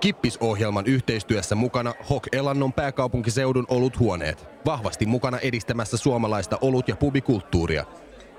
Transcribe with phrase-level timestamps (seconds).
[0.00, 4.46] Kippisohjelman yhteistyössä mukana Hok Elannon pääkaupunkiseudun oluthuoneet.
[4.66, 7.84] Vahvasti mukana edistämässä suomalaista olut- ja pubikulttuuria.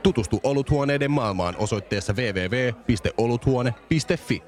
[0.03, 4.43] Tutustu oluthuoneiden maailmaan osoitteessa www.oluthuone.fi.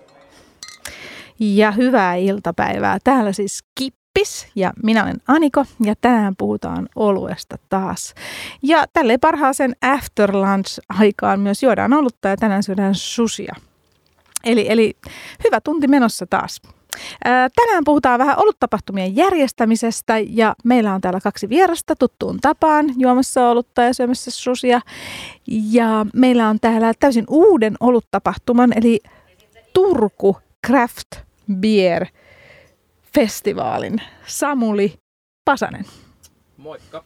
[1.39, 2.97] Ja hyvää iltapäivää.
[3.03, 8.13] Täällä siis Kippis ja minä olen Aniko ja tänään puhutaan oluesta taas.
[8.63, 13.55] Ja tälle parhaaseen after lunch aikaan myös juodaan olutta ja tänään syödään susia.
[14.43, 14.97] Eli, eli
[15.43, 16.62] hyvä tunti menossa taas.
[17.55, 23.81] Tänään puhutaan vähän oluttapahtumien järjestämisestä ja meillä on täällä kaksi vierasta tuttuun tapaan juomassa olutta
[23.81, 24.81] ja syömässä susia.
[25.47, 28.99] Ja meillä on täällä täysin uuden oluttapahtuman eli
[29.73, 31.07] Turku Craft
[31.53, 32.05] Beer
[33.13, 34.94] Festivaalin Samuli
[35.45, 35.85] Pasanen.
[36.58, 37.03] Moikka.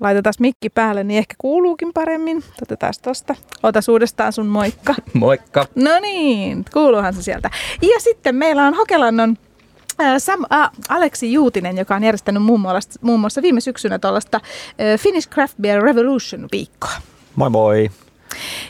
[0.00, 2.44] Laitetaan mikki päälle, niin ehkä kuuluukin paremmin.
[2.62, 3.34] Otetaan tosta.
[3.62, 4.94] Ota uudestaan sun moikka.
[5.14, 5.66] Moikka.
[5.74, 7.50] No niin, kuuluuhan se sieltä.
[7.82, 9.36] Ja sitten meillä on Hokelannon
[10.18, 15.00] Sam, äh, Aleksi Juutinen, joka on järjestänyt muun muassa, muun muassa viime syksynä tuollaista äh,
[15.00, 16.90] Finnish Craft Beer Revolution viikkoa.
[17.36, 17.90] Moi moi.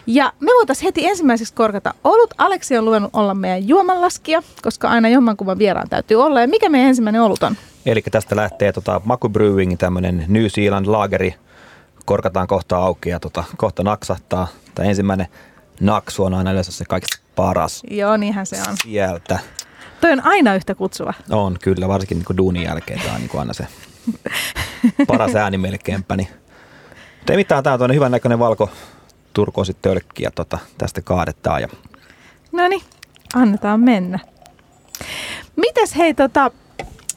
[0.07, 2.35] Ja me voitaisiin heti ensimmäiseksi korkata olut.
[2.39, 6.41] Aleksi on luvannut olla meidän juomanlaskija, koska aina jommankumman vieraan täytyy olla.
[6.41, 7.57] Ja mikä meidän ensimmäinen olut on?
[7.87, 11.35] Eli tästä lähtee tota, Maku Brewing, tämmöinen New Zealand laageri.
[12.05, 14.49] Korkataan kohta auki ja tota, kohta naksahtaa.
[14.75, 15.27] Tämä ensimmäinen
[15.81, 17.83] naksu on aina yleensä se kaikista paras.
[17.91, 18.77] Joo, niinhän se on.
[18.83, 19.39] Sieltä.
[20.01, 21.15] Toi on aina yhtä kutsuva.
[21.31, 23.67] On kyllä, varsinkin niin duunin jälkeen tämä on niin aina se
[25.07, 26.17] paras ääni melkeinpä.
[26.17, 26.29] Niin.
[27.17, 28.71] Mutta ei mitään, tämä on hyvän näköinen valko
[29.37, 31.63] turkoosit tölkki ja tota, tästä kaadetaan.
[31.63, 31.69] Ja...
[32.53, 32.83] No niin,
[33.35, 34.19] annetaan mennä.
[35.57, 36.51] Mites hei tota,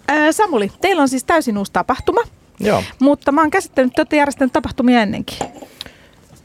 [0.08, 2.22] ää, Samuli, teillä on siis täysin uusi tapahtuma.
[2.60, 2.84] Joo.
[3.00, 5.38] Mutta mä oon käsittänyt, että olette järjestänyt tapahtumia ennenkin.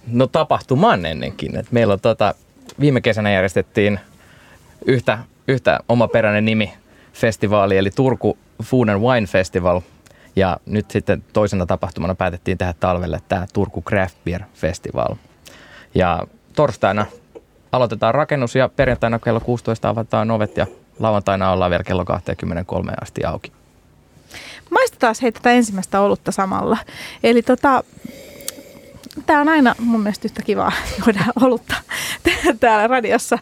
[0.06, 1.56] No tapahtuman ennenkin.
[1.56, 2.34] Et meillä on tota,
[2.80, 4.00] viime kesänä järjestettiin
[4.86, 6.72] yhtä, yhtä omaperäinen nimi
[7.12, 9.80] festivaali, eli Turku Food and Wine Festival.
[10.36, 15.14] Ja nyt sitten toisena tapahtumana päätettiin tehdä talvelle tämä Turku Craft Beer Festival.
[15.94, 16.22] Ja
[16.56, 17.06] torstaina
[17.72, 20.66] aloitetaan rakennus ja perjantaina kello 16 avataan ovet ja
[20.98, 23.52] lauantaina ollaan vielä kello 23 asti auki.
[24.70, 26.78] Maistetaan hei tätä ensimmäistä olutta samalla.
[27.22, 27.84] Eli tota,
[29.26, 31.74] tämä on aina mun mielestä yhtä kivaa juoda olutta
[32.60, 33.38] täällä radiossa.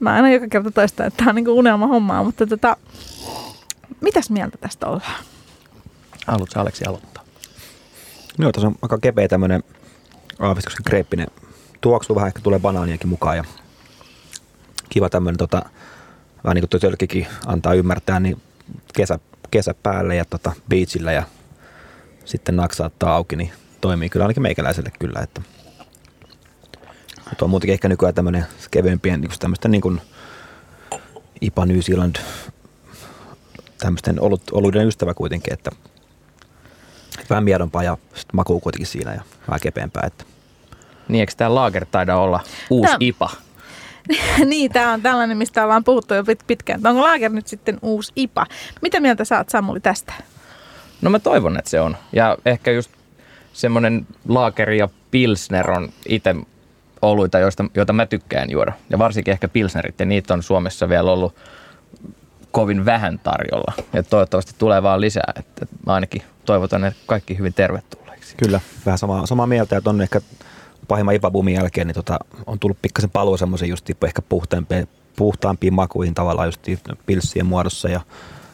[0.00, 2.76] Mä aina joka kerta toistan, että tämä on niinku unelma hommaa, mutta tota,
[4.00, 5.24] mitäs mieltä tästä ollaan?
[6.26, 7.24] Haluatko Aleksi aloittaa?
[8.38, 9.62] No, tässä on aika kepeä tämmöinen
[10.38, 11.26] aavistuksen kreeppinen
[11.82, 13.44] tuoksu, vähän ehkä tulee banaaniakin mukaan ja
[14.88, 15.62] kiva tämmöinen tota,
[16.44, 18.42] vähän niin kuin tölkkikin antaa ymmärtää, niin
[18.94, 19.18] kesä,
[19.50, 21.22] kesä päälle ja tota, beachillä ja
[22.24, 25.42] sitten naksaattaa auki, niin toimii kyllä ainakin meikäläiselle kyllä, että
[27.36, 30.00] tuo on muutenkin ehkä nykyään tämmöinen kevyempien niin tämmöisten niin kuin
[31.40, 32.16] IPA New Zealand
[33.78, 35.70] tämmöisten olut, oluiden ystävä kuitenkin, että
[37.30, 37.96] vähän miedompaa ja
[38.32, 40.24] makuu kuitenkin siinä ja vähän kepeämpää, että
[41.08, 42.40] niin, eikö tämä Lager taida olla
[42.70, 43.30] uusi tämä, IPA?
[44.50, 46.86] niin, tämä on tällainen, mistä ollaan puhuttu jo pitkään.
[46.86, 48.46] Onko Lager nyt sitten uusi IPA?
[48.82, 50.12] Mitä mieltä saat Samuli tästä?
[51.02, 51.96] No mä toivon, että se on.
[52.12, 52.90] Ja ehkä just
[53.52, 56.34] semmoinen Lager ja Pilsner on itse
[57.02, 58.72] oluita, joista, joita mä tykkään juoda.
[58.90, 61.34] Ja varsinkin ehkä Pilsnerit, ja niitä on Suomessa vielä ollut
[62.50, 63.72] kovin vähän tarjolla.
[63.92, 65.32] Ja toivottavasti tulee vaan lisää.
[65.36, 68.36] Että mä ainakin toivotan ne kaikki hyvin tervetulleiksi.
[68.36, 70.20] Kyllä, vähän samaa, samaa mieltä, että on ehkä
[70.88, 76.14] pahimman ipabumin jälkeen niin tota, on tullut pikkasen paluu semmoisen just ehkä puhtaampiin, puhtaampiin makuihin
[76.14, 76.66] tavallaan just
[77.06, 78.00] pilssien muodossa ja,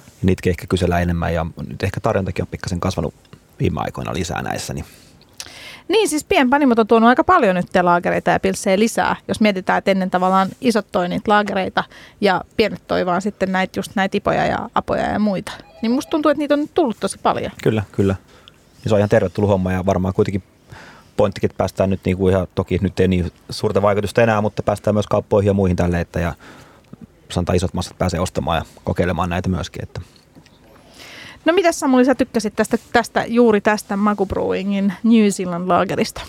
[0.07, 3.15] ja niitä ehkä kysellään enemmän ja nyt ehkä tarjontakin on pikkasen kasvanut
[3.61, 4.75] viime aikoina lisää näissä.
[4.75, 4.85] Niin
[5.89, 9.17] niin, siis pienpanimot on tuonut aika paljon nyt laagereita ja pilssejä lisää.
[9.29, 11.85] Jos mietitään, että ennen tavallaan isot toi niitä laagereita
[12.21, 15.53] ja pienet toi vaan sitten näitä, just näitä ipoja ja apoja ja muita.
[15.83, 17.53] Niin musta tuntuu, että niitä on tullut tosi paljon.
[17.63, 18.15] Kyllä, kyllä.
[18.85, 20.43] Ja se on ihan tervetullut homma ja varmaan kuitenkin
[21.19, 24.95] pointtikin, että päästään nyt niinku ihan, toki nyt ei niin suurta vaikutusta enää, mutta päästään
[24.95, 26.35] myös kauppoihin ja muihin tälle, että ja
[27.29, 29.83] sanotaan isot massat pääsee ostamaan ja kokeilemaan näitä myöskin.
[29.83, 30.01] Että.
[31.45, 36.21] No mitä Samuli sä tykkäsit tästä, tästä juuri tästä Maku Brewingin New Zealand Lagerista?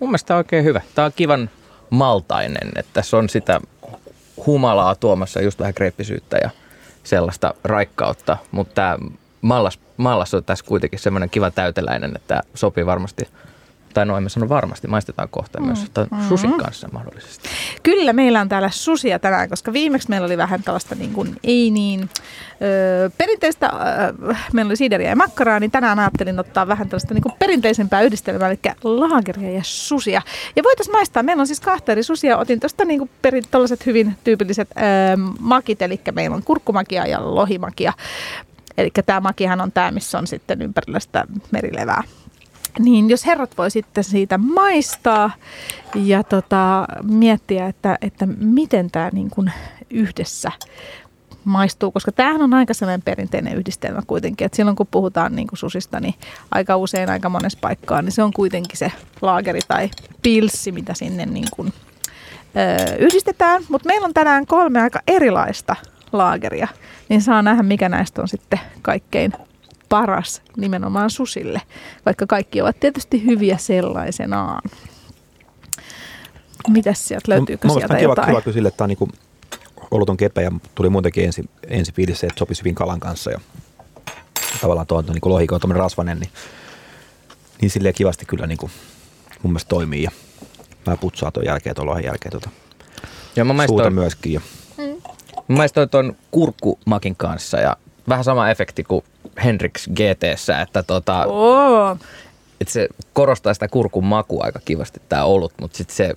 [0.00, 0.80] Mun mielestä oikein hyvä.
[0.94, 1.50] Tämä on kivan
[1.90, 3.60] maltainen, että tässä on sitä
[4.46, 6.50] humalaa tuomassa just vähän kreeppisyyttä ja
[7.04, 8.98] sellaista raikkautta, mutta tämä
[9.40, 13.28] mallas, mallas on tässä kuitenkin semmoinen kiva täyteläinen, että sopii varmasti
[13.94, 15.66] tai noin mä sanon varmasti, maistetaan kohta mm.
[15.66, 16.28] myös, mm-hmm.
[16.28, 17.48] susin kanssa mahdollisesti.
[17.82, 21.70] Kyllä meillä on täällä susia tänään, koska viimeksi meillä oli vähän tällaista niin kuin, ei
[21.70, 22.10] niin
[22.62, 23.66] ö, perinteistä,
[24.28, 28.02] ö, meillä oli siideriä ja makkaraa, niin tänään ajattelin ottaa vähän tällaista niin kuin perinteisempää
[28.02, 30.22] yhdistelmää, eli laageria ja susia.
[30.56, 33.44] Ja voitaisiin maistaa, meillä on siis kahta eri susia, otin tuosta niin perin,
[33.86, 34.80] hyvin tyypilliset ö,
[35.40, 37.92] makit, eli meillä on kurkkumakia ja lohimakia.
[38.78, 42.02] Eli tämä makihan on tämä, missä on sitten ympärillä sitä merilevää.
[42.78, 45.30] Niin jos herrat voi sitten siitä maistaa
[45.94, 49.52] ja tota, miettiä, että, että miten tämä niin kuin
[49.90, 50.52] yhdessä
[51.44, 55.58] maistuu, koska tämähän on aika sellainen perinteinen yhdistelmä kuitenkin, että silloin kun puhutaan niin kuin
[55.58, 56.14] susista, niin
[56.50, 58.92] aika usein aika monessa paikkaa, niin se on kuitenkin se
[59.22, 59.90] laageri tai
[60.22, 61.72] pilssi, mitä sinne niin kuin,
[62.56, 63.62] ö, yhdistetään.
[63.68, 65.76] Mutta meillä on tänään kolme aika erilaista
[66.12, 66.68] laageria,
[67.08, 69.32] niin saa nähdä, mikä näistä on sitten kaikkein
[69.94, 71.60] paras nimenomaan susille,
[72.06, 74.62] vaikka kaikki ovat tietysti hyviä sellaisenaan.
[76.68, 78.28] Mitäs sieltä, löytyykö no, sieltä kiva, jotain?
[78.28, 79.12] Kiva kyllä sille, että tämä on niin
[79.90, 83.30] ollut on kepeä ja tuli muutenkin ensi, ensi fiilis se, että sopisi hyvin kalan kanssa
[83.30, 83.40] ja
[84.60, 86.30] tavallaan tuo niin lohiko on rasvanen, niin,
[87.60, 88.72] niin silleen kivasti kyllä niin kuin,
[89.42, 90.10] mun mielestä toimii ja
[90.86, 92.50] mä putsaan tuon jälkeen tuon lohen jälkeen tuota
[93.36, 94.32] ja mä suuta myöskin.
[94.32, 94.40] Ja.
[94.78, 94.84] Mm.
[95.48, 97.76] Mä maistoin tuon kurkkumakin kanssa ja
[98.08, 99.04] vähän sama efekti kuin
[99.44, 100.24] Henriks gt
[100.62, 101.96] että tota, oh.
[102.60, 106.14] että se korostaa sitä kurkun makua aika kivasti tämä olut, mutta sitten se,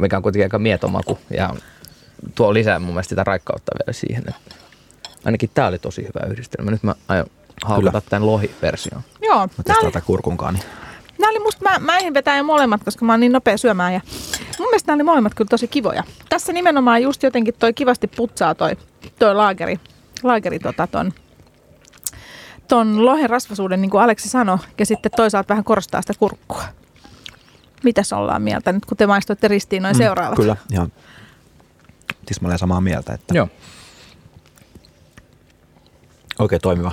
[0.00, 1.54] mikä on kuitenkin aika mietomaku ja
[2.34, 4.24] tuo lisää mun mielestä sitä raikkautta vielä siihen.
[4.28, 4.54] Että
[5.24, 6.70] ainakin tämä oli tosi hyvä yhdistelmä.
[6.70, 7.26] Nyt mä aion
[7.64, 9.02] haukata tämän lohi-version.
[9.22, 9.38] Joo.
[9.38, 10.54] Mä testaan tätä kurkunkaan.
[10.54, 10.64] Niin.
[11.18, 14.00] Nämä oli musta, mä, mä vetää jo molemmat, koska mä oon niin nopea syömään ja
[14.58, 16.04] mun mielestä nämä oli molemmat kyllä tosi kivoja.
[16.28, 18.76] Tässä nimenomaan just jotenkin toi kivasti putsaa toi,
[19.18, 19.80] toi laageri,
[20.22, 21.12] laageri tota ton,
[22.68, 26.64] ton lohen rasvasuuden, niin kuin Aleksi sanoi, ja sitten toisaalta vähän korostaa sitä kurkkua.
[27.84, 30.36] Mitäs ollaan mieltä nyt, kun te maistoitte ristiin noin mm, seuraavat?
[30.36, 30.92] Kyllä, ihan
[32.26, 33.14] tismalleen samaa mieltä.
[33.14, 33.48] Että Joo.
[36.38, 36.92] Oikein toimiva.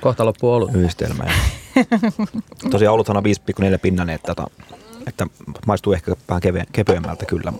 [0.00, 0.74] Kohta loppuu ollut.
[0.74, 1.24] Yhdistelmä.
[1.24, 1.32] Ja
[2.70, 4.46] tosiaan oluthan on 5,4 pinnanen, että, että,
[5.06, 5.26] että
[5.66, 7.52] maistuu ehkä vähän keve, kevyemmältä kyllä,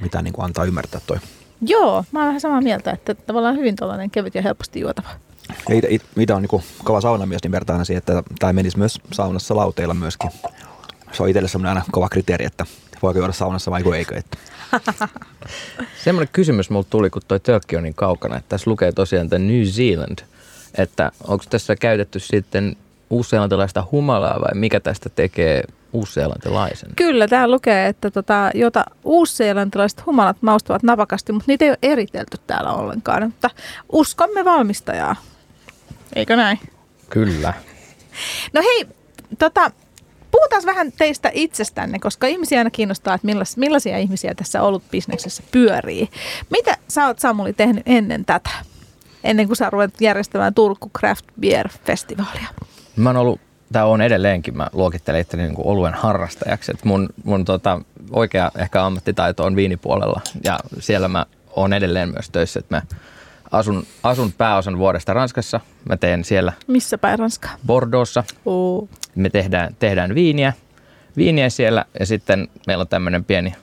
[0.00, 1.16] mitä niin kuin antaa ymmärtää toi.
[1.60, 5.08] Joo, mä oon vähän samaa mieltä, että tavallaan hyvin tällainen kevyt ja helposti juotava.
[6.14, 10.30] Mitä on niin kova saunamies, niin vertaan siihen, että tämä menisi myös saunassa lauteilla myöskin.
[11.12, 12.66] Se on itselle semmoinen aina kova kriteeri, että
[13.02, 14.16] voiko juoda saunassa vai eikö.
[14.16, 14.38] Että.
[16.04, 19.38] Semmoinen kysymys mulle tuli, kun toi tölkki on niin kaukana, että tässä lukee tosiaan että
[19.38, 20.18] New Zealand,
[20.78, 22.76] että onko tässä käytetty sitten
[23.10, 25.62] uusseelantilaista humalaa vai mikä tästä tekee
[25.92, 26.90] uusseelantilaisen?
[26.96, 32.36] Kyllä, täällä lukee, että tota, jota uusseelantilaiset humalat maustavat napakasti, mutta niitä ei ole eritelty
[32.46, 33.22] täällä ollenkaan.
[33.22, 33.50] Mutta
[33.92, 35.16] uskomme valmistajaa,
[36.16, 36.58] eikö näin?
[37.10, 37.54] Kyllä.
[38.52, 38.86] No hei,
[39.38, 39.70] tota,
[40.30, 45.42] puhutaan vähän teistä itsestänne, koska ihmisiä aina kiinnostaa, että millais, millaisia ihmisiä tässä ollut bisneksessä
[45.50, 46.08] pyörii.
[46.50, 48.50] Mitä sä oot Samuli tehnyt ennen tätä?
[49.24, 52.46] Ennen kuin sä ruvet järjestämään Turku Craft Beer Festivaalia?
[52.96, 53.40] Mä oon ollut,
[53.72, 56.72] tai on edelleenkin, mä luokittelen itteni niin oluen harrastajaksi.
[56.72, 62.30] Et mun mun tota, oikea ehkä ammattitaito on viinipuolella ja siellä mä oon edelleen myös
[62.30, 62.82] töissä, että mä
[63.50, 65.60] asun, asun pääosan vuodesta Ranskassa.
[65.88, 66.52] Mä teen siellä...
[66.66, 67.50] Missä päin Ranskaa?
[67.66, 68.24] Bordeauxssa.
[68.46, 68.88] Oh.
[69.14, 70.52] Me tehdään, tehdään viiniä,
[71.16, 73.54] viiniä siellä ja sitten meillä on tämmöinen pieni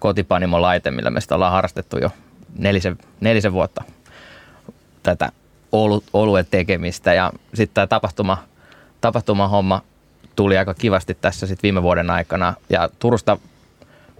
[0.00, 2.10] kotipanimolaite, millä me sitä ollaan harrastettu jo
[2.58, 3.84] nelisen, nelisen vuotta
[5.02, 5.32] tätä
[6.12, 7.14] oluen tekemistä.
[7.14, 8.44] Ja sitten tämä tapahtuma,
[9.00, 9.82] tapahtumahomma
[10.36, 12.54] tuli aika kivasti tässä sitten viime vuoden aikana.
[12.70, 13.38] Ja Turusta,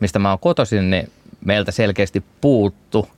[0.01, 1.11] mistä mä oon kotoisin, niin
[1.45, 3.09] meiltä selkeästi puuttu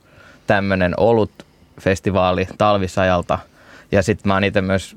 [0.47, 1.45] tämmöinen olut
[1.81, 3.39] festivaali talvisajalta.
[3.91, 4.95] Ja sitten mä oon itse myös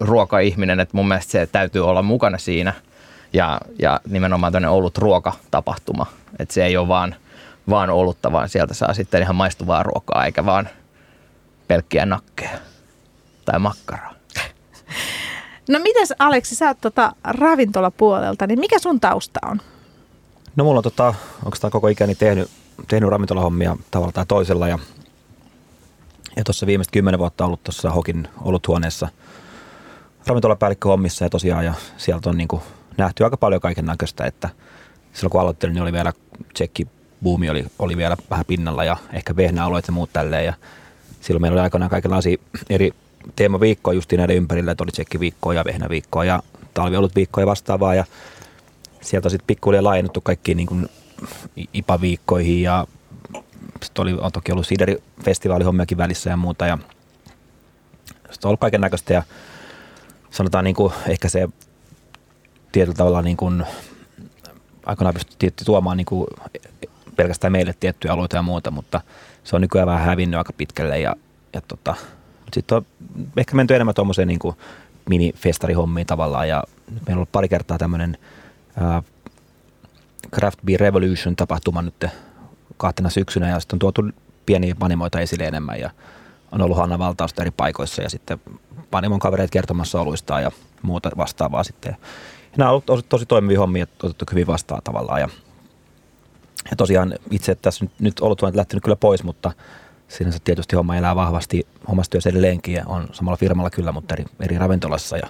[0.00, 2.72] ruokaihminen, että mun mielestä se täytyy olla mukana siinä.
[3.32, 6.06] Ja, ja nimenomaan tämmöinen ollut ruokatapahtuma.
[6.38, 7.14] Että se ei ole vaan,
[7.70, 10.68] vaan olutta, vaan sieltä saa sitten ihan maistuvaa ruokaa, eikä vaan
[11.68, 12.58] pelkkiä nakkeja
[13.44, 14.14] tai makkaraa.
[15.68, 19.60] No mites Aleksi, sä oot tota ravintolapuolelta, niin mikä sun tausta on?
[20.56, 22.50] No mulla on tota, onko tämä koko ikäni tehnyt,
[22.88, 24.78] tehnyt ravintolahommia tavalla tai toisella ja
[26.36, 29.08] ja tuossa viimeiset kymmenen vuotta ollut tuossa Hokin oluthuoneessa
[30.26, 32.62] ravintolapäällikköhommissa ja tosiaan ja sieltä on niin kuin
[32.96, 34.48] nähty aika paljon kaiken näköistä, että
[35.12, 36.12] silloin kun aloittelin, niin oli vielä
[36.54, 36.88] tsekki
[37.22, 40.54] buumi oli, oli vielä vähän pinnalla ja ehkä vehnäalueet ja muut tälleen ja
[41.20, 42.36] silloin meillä oli aikanaan kaikenlaisia
[42.70, 42.92] eri
[43.36, 46.42] teemaviikkoja just näiden ympärillä, että oli tsekkiviikkoa ja vehnäviikkoa ja
[46.74, 48.04] talviolut viikkoja vastaavaa ja
[49.00, 50.88] sieltä on sitten pikkuhiljaa laajennettu kaikkiin niin kuin
[51.74, 52.86] IPA-viikkoihin ja
[53.82, 56.66] sitten oli, on toki ollut Siderifestivaalihommiakin välissä ja muuta.
[56.66, 56.78] Ja
[58.06, 59.22] sitten on ollut kaiken näköistä ja
[60.30, 61.48] sanotaan niin kuin ehkä se
[62.72, 63.64] tietyllä tavalla niin kuin,
[64.86, 66.26] aikanaan pystyttiin tuomaan niin kuin
[67.16, 69.00] pelkästään meille tiettyjä alueita ja muuta, mutta
[69.44, 71.16] se on nykyään vähän hävinnyt aika pitkälle ja,
[71.52, 71.94] ja tota,
[72.52, 72.86] sitten on
[73.36, 74.40] ehkä menty enemmän tuommoiseen niin
[75.08, 78.18] mini-festarihommiin tavallaan ja meillä on ollut pari kertaa tämmöinen
[80.34, 82.04] Craft Beer Revolution tapahtuma nyt
[82.82, 84.02] kahtena syksynä ja sitten on tuotu
[84.46, 85.90] pieniä panimoita esille enemmän ja
[86.52, 88.40] on ollut Hanna Valtausta eri paikoissa ja sitten
[88.90, 90.50] panimon kavereet kertomassa oluistaan ja
[90.82, 91.96] muuta vastaavaa sitten.
[92.42, 95.28] Ja nämä on ollut tosi toimivia hommia, otettu hyvin vastaan tavallaan ja,
[96.70, 99.52] ja tosiaan itse tässä nyt, nyt ollut lähtenyt kyllä pois, mutta
[100.08, 104.24] sinänsä tietysti homma elää vahvasti omassa työssä edelleenkin ja on samalla firmalla kyllä, mutta eri,
[104.40, 105.26] eri ravintolassa ja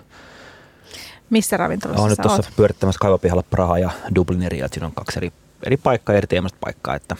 [1.31, 5.19] missä ravintolassa Olen nyt tuossa pyörittämässä kaivopihalla Praha ja Dublin eri, että siinä on kaksi
[5.19, 5.33] eri,
[5.67, 7.17] eri paikkaa, eri teemasta paikkaa, että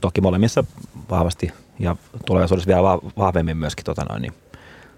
[0.00, 0.64] toki molemmissa
[1.10, 1.96] vahvasti ja
[2.26, 2.82] tulevaisuudessa vielä
[3.18, 4.32] vahvemmin myöskin tota noin, niin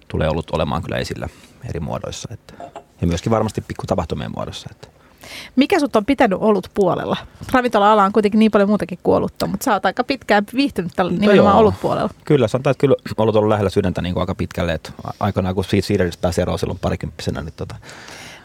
[0.09, 1.29] tulee ollut olemaan kyllä esillä
[1.69, 2.29] eri muodoissa.
[2.33, 2.55] Että,
[3.01, 4.69] ja myöskin varmasti pikku tapahtumien muodossa.
[4.71, 4.89] Että.
[5.57, 7.17] Mikä sut on pitänyt ollut puolella?
[7.53, 11.19] Ravintola-ala on kuitenkin niin paljon muutakin kuollutta, mutta sä oot aika pitkään viihtynyt tällä no
[11.19, 12.11] nimenomaan ollut puolella.
[12.25, 14.73] Kyllä, sanotaan, että kyllä ollut ollut lähellä sydäntä niin kuin aika pitkälle.
[14.73, 17.75] Että aikanaan kun Seederistä pääsi eroon silloin parikymppisenä, niin tota,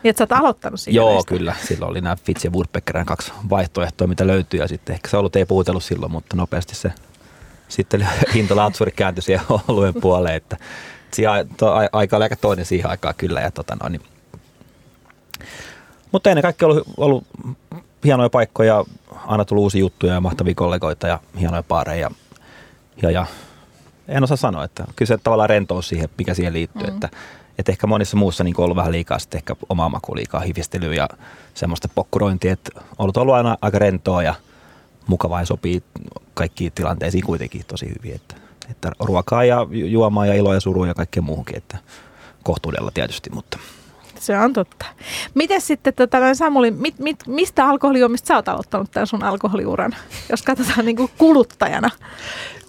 [0.04, 1.56] niin, että sä oot aloittanut siinä Joo, kyllä.
[1.68, 4.60] Silloin oli nämä Fitz ja Woodpeckerin kaksi vaihtoehtoa, mitä löytyy.
[4.60, 6.94] Ja sitten ehkä se ollut ei puhutellut silloin, mutta nopeasti se
[7.68, 10.36] sitten hintolaatsuri kääntyi siihen oluen puoleen.
[10.36, 10.58] Että
[11.14, 13.42] siihen, to, aika oli aika toinen siihen aikaan kyllä.
[13.42, 14.02] Ja tota noin, niin.
[16.12, 17.28] Mutta ennen kaikkea ollut, ollut
[18.04, 18.86] hienoja paikkoja,
[19.28, 22.12] aina tullut uusia juttuja ja mahtavia kollegoita ja hienoja paareja.
[23.02, 23.26] Ja, ja
[24.08, 26.94] en osaa sanoa, että kyllä se tavallaan rentous siihen, mikä siihen liittyy, mm.
[26.94, 27.10] että
[27.60, 31.08] et ehkä monissa muussa niin ollut vähän liikaa sitten ehkä omaa maku liikaa hivistelyä ja
[31.54, 34.36] semmoista pokkurointia, että ollut ollut aina aika rentoa ja
[35.08, 35.84] mukavaa ja sopii
[36.34, 38.36] kaikkiin tilanteisiin kuitenkin tosi hyvin, että,
[38.72, 41.78] että ruokaa ja juomaa ja iloa ja surua ja kaikkea muuhunkin, että
[42.44, 43.60] kohtuudella tietysti, mutta
[44.20, 44.86] se on totta.
[45.34, 49.96] Miten sitten, tota, Samuli, mit, mit, mistä alkoholijuomista sä oot aloittanut tämän sun alkoholiuran,
[50.30, 51.90] jos katsotaan niin kuin kuluttajana?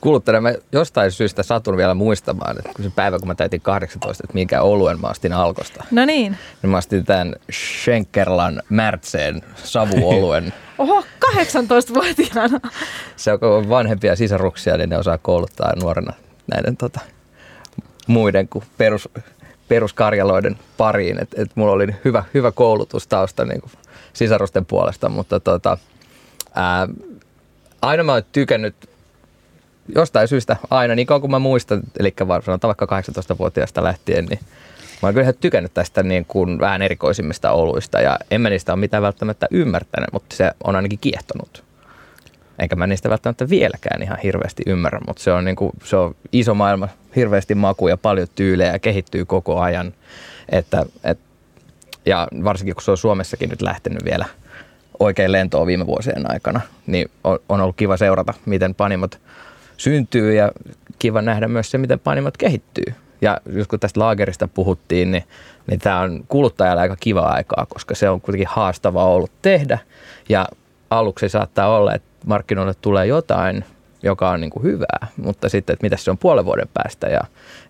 [0.01, 4.25] Kuluttajana mä jostain syystä satun vielä muistamaan, että kun se päivä, kun mä täytin 18,
[4.25, 5.85] että minkä oluen mä astin alkosta.
[5.91, 6.37] No niin.
[6.63, 10.53] Niin mä astin tämän Schenkerlan Märtseen savuoluen.
[10.79, 12.61] Oho, 18-vuotiaana.
[13.17, 16.13] Se on vanhempia sisaruksia, niin ne osaa kouluttaa nuorena
[16.55, 17.01] näiden tota,
[18.07, 19.09] muiden kuin perus,
[19.69, 21.23] peruskarjaloiden pariin.
[21.23, 23.73] Et, et mulla oli hyvä, hyvä koulutustausta niin kuin
[24.13, 25.79] sisarusten puolesta, mutta tota,
[26.55, 26.89] ää,
[27.83, 28.75] aina mä oon tykännyt
[29.95, 34.41] jostain syystä aina, niin kauan kuin mä muistan, eli sanotaan vaikka 18-vuotiaasta lähtien, niin
[35.03, 38.81] mä oon kyllä tykännyt tästä niin kuin vähän erikoisimmista oluista ja en mä niistä ole
[38.81, 41.65] mitään välttämättä ymmärtänyt, mutta se on ainakin kiehtonut.
[42.59, 46.15] Enkä mä niistä välttämättä vieläkään ihan hirveästi ymmärrä, mutta se on, niin kuin, se on
[46.33, 49.95] iso maailma, hirveästi makuja, paljon tyylejä, kehittyy koko ajan.
[50.49, 51.19] Että, et,
[52.07, 54.25] ja varsinkin kun se on Suomessakin nyt lähtenyt vielä
[55.01, 59.21] oikein lentoon viime vuosien aikana, niin on, on ollut kiva seurata, miten panimot–
[59.81, 60.53] syntyy ja
[60.99, 62.95] kiva nähdä myös se, miten panimot kehittyy.
[63.23, 65.25] Ja just kun tästä laagerista puhuttiin, niin,
[65.67, 69.79] niin tämä on kuluttajalle aika kiva aikaa, koska se on kuitenkin haastavaa ollut tehdä.
[70.29, 70.47] Ja
[70.91, 73.65] aluksi saattaa olla, että markkinoille tulee jotain,
[74.03, 77.07] joka on niin kuin hyvää, mutta sitten, että mitä se on puolen vuoden päästä.
[77.07, 77.21] Ja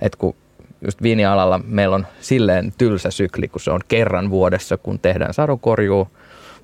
[0.01, 0.35] että kun
[0.83, 6.09] just viinialalla meillä on silleen tylsä sykli, kun se on kerran vuodessa, kun tehdään sadokorjuu,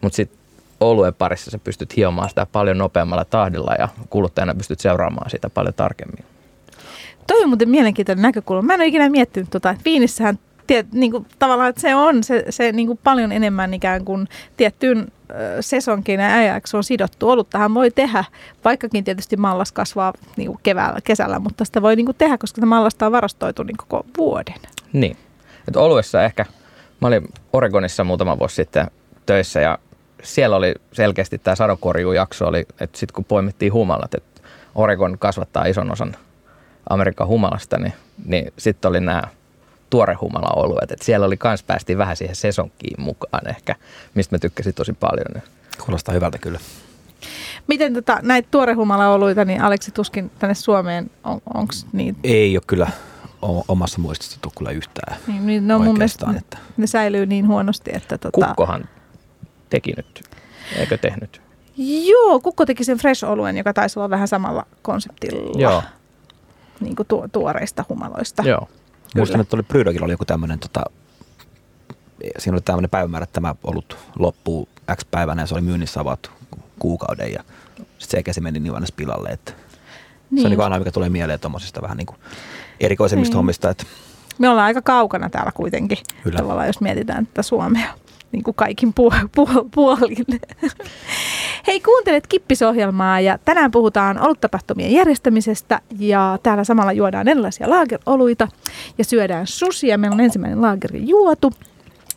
[0.01, 0.39] mutta sitten
[0.81, 5.75] oluen parissa sä pystyt hiomaan sitä paljon nopeammalla tahdilla ja kuluttajana pystyt seuraamaan sitä paljon
[5.75, 6.25] tarkemmin.
[7.27, 8.63] Toi on muuten mielenkiintoinen näkökulma.
[8.63, 12.25] Mä en ole ikinä miettinyt tota, että viinissähän tiet, niin kuin, tavallaan, että se on
[12.25, 15.07] se, se niin kuin paljon enemmän ikään kuin tiettyyn
[15.61, 17.31] sesonkin ja ajaksi on sidottu.
[17.31, 18.25] Oluttahan voi tehdä,
[18.65, 22.61] vaikkakin tietysti mallas kasvaa niin kuin keväällä, kesällä, mutta sitä voi niin kuin tehdä, koska
[22.61, 24.55] tämä mallasta on varastoitu niin koko vuoden.
[24.93, 25.17] Niin.
[25.69, 26.47] Et oluessa ehkä,
[27.01, 28.91] mä olin Oregonissa muutama vuosi sitten
[29.27, 29.79] töissä ja
[30.27, 34.41] siellä oli selkeästi tämä sadokorjujakso, oli, että sitten kun poimittiin humalat, että
[34.75, 36.17] Oregon kasvattaa ison osan
[36.91, 37.93] Amerikan humalasta, niin,
[38.25, 39.23] niin sitten oli nämä
[39.91, 40.93] tuorehumala-oluet.
[40.93, 43.75] että siellä oli kans päästiin vähän siihen sesonkiin mukaan ehkä,
[44.15, 45.27] mistä mä tykkäsin tosi paljon.
[45.35, 45.43] Niin.
[45.85, 46.59] Kuulostaa hyvältä kyllä.
[47.67, 52.17] Miten tota, näitä tuorehumala-oluita, niin Aleksi tuskin tänne Suomeen, on, onko niin?
[52.25, 52.91] Ei ole kyllä
[53.69, 56.59] omassa muistissa tullut kyllä yhtään niin, niin no mun mielestä että...
[56.77, 58.19] ne säilyy niin huonosti, että...
[58.19, 58.47] Tota...
[58.47, 58.85] Kukkohan
[59.71, 60.23] teki nyt,
[60.77, 61.43] eikö tehnyt?
[62.07, 65.61] Joo, Kukko teki sen fresh-oluen, joka taisi olla vähän samalla konseptilla.
[65.61, 65.83] Joo.
[66.81, 68.43] Niin kuin tu- tuoreista humaloista.
[68.43, 68.69] Joo.
[69.17, 70.83] Muistan, että oli Brydogilla oli joku tämmöinen, tota,
[72.39, 76.31] siinä oli tämmöinen päivämäärä, että tämä ollut loppuu X päivänä ja se oli myynnissä avattu
[76.79, 77.45] kuukauden ja
[77.99, 79.53] sitten se meni niin aina pilalle, että
[80.31, 80.43] niin.
[80.43, 82.19] se on niin aina, mikä tulee mieleen tuommoisista vähän niin kuin
[82.81, 83.37] erikoisemmista niin.
[83.37, 83.71] hommista.
[83.71, 83.85] Että
[84.39, 86.39] Me ollaan aika kaukana täällä kuitenkin, Kyllä.
[86.39, 87.95] tavallaan jos mietitään tätä Suomea.
[88.33, 90.27] Niin kuin kaikin puol- puol- puolin.
[91.67, 98.49] Hei, kuuntelet Kippisohjelmaa ja tänään puhutaan oluttapahtumien järjestämisestä ja täällä samalla juodaan erilaisia laageroluita
[98.99, 99.99] ja syödään susia.
[99.99, 101.53] Meillä on ensimmäinen laageri juotu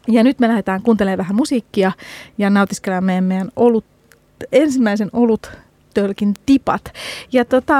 [0.08, 1.92] ja nyt me lähdetään kuuntelemaan vähän musiikkia
[2.38, 3.86] ja nautiskelemaan meidän olut,
[4.52, 5.52] ensimmäisen olut
[5.94, 6.94] tölkin tipat.
[7.32, 7.76] Ja tota,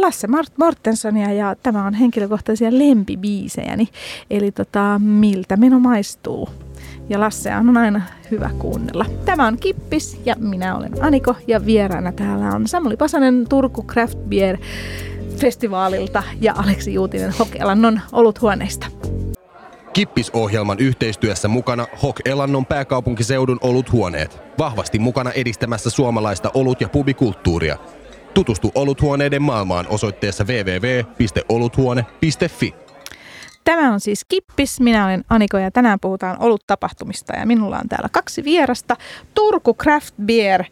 [0.00, 3.88] Lasse Mart- Mortensonia ja tämä on henkilökohtaisia lempibiisejäni.
[4.30, 6.48] Eli tota, miltä meno maistuu.
[7.08, 9.06] Ja Lasse on aina hyvä kuunnella.
[9.24, 14.18] Tämä on Kippis ja minä olen Aniko ja vieraana täällä on Samuli Pasanen Turku Craft
[14.28, 14.58] Beer
[15.36, 18.86] festivaalilta ja Aleksi Juutinen Hokelannon oluthuoneista.
[19.92, 24.42] Kippisohjelman yhteistyössä mukana Hok Elannon pääkaupunkiseudun oluthuoneet.
[24.58, 27.76] Vahvasti mukana edistämässä suomalaista olut- ja pubikulttuuria.
[28.34, 32.83] Tutustu oluthuoneiden maailmaan osoitteessa www.oluthuone.fi.
[33.64, 38.08] Tämä on siis Kippis, minä olen Aniko ja tänään puhutaan oluttapahtumista ja minulla on täällä
[38.12, 38.96] kaksi vierasta.
[39.34, 40.68] Turku Craft Beer äh,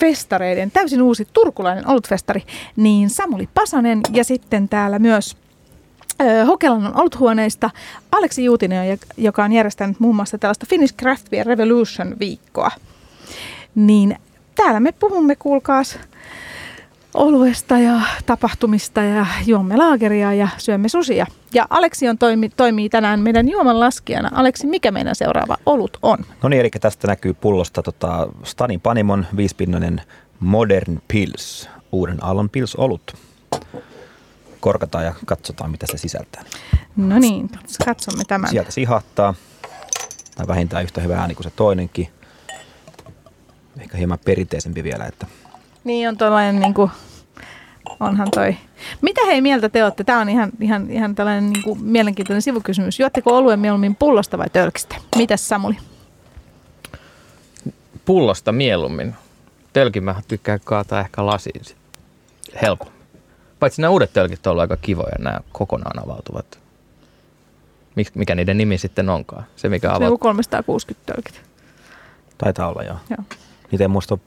[0.00, 2.42] festareiden täysin uusi turkulainen olutfestari,
[2.76, 5.36] niin Samuli Pasanen ja sitten täällä myös
[6.20, 7.70] äh, Hokelannon oluthuoneista
[8.12, 12.70] Aleksi Juutinen, joka on järjestänyt muun muassa tällaista Finnish Craft Beer Revolution viikkoa.
[13.74, 14.16] Niin
[14.54, 15.98] täällä me puhumme, kuulkaas,
[17.14, 21.26] oluesta ja tapahtumista ja juomme laageria ja syömme susia.
[21.54, 24.30] Ja Aleksi on toimi, toimii tänään meidän juoman laskijana.
[24.34, 26.18] Aleksi, mikä meidän seuraava olut on?
[26.42, 30.02] No niin, eli tästä näkyy pullosta tota, Stanin Panimon viispinnainen
[30.40, 33.16] Modern Pils, uuden aallon Pils-olut.
[34.60, 36.42] Korkataan ja katsotaan, mitä se sisältää.
[36.96, 37.50] No niin,
[37.84, 38.50] katsomme tämän.
[38.50, 39.34] Sieltä sihahtaa.
[40.34, 42.08] Tai vähintään yhtä hyvä ääni kuin se toinenkin.
[43.80, 45.26] Ehkä hieman perinteisempi vielä, että
[45.84, 46.90] niin on tuollainen niin kuin,
[48.00, 48.56] onhan toi.
[49.00, 50.04] Mitä hei mieltä te olette?
[50.04, 53.00] Tämä on ihan, ihan, ihan tällainen niin kuin mielenkiintoinen sivukysymys.
[53.00, 54.96] Juotteko oluen mieluummin pullosta vai tölkistä?
[55.16, 55.76] Mitäs Samuli?
[58.04, 59.14] Pullosta mieluummin.
[59.72, 61.76] Tölkin mä tykkään kaataa ehkä lasiin sit
[62.62, 63.02] helpommin.
[63.60, 66.58] Paitsi nämä uudet tölkit on ollut aika kivoja, nämä kokonaan avautuvat.
[68.14, 69.44] Mikä niiden nimi sitten onkaan?
[69.56, 70.16] Se mikä avautuu.
[70.16, 71.42] Se 360 tölkit.
[72.38, 72.96] Taitaa olla joo.
[73.10, 73.24] joo.
[73.72, 74.18] Niitä ei muista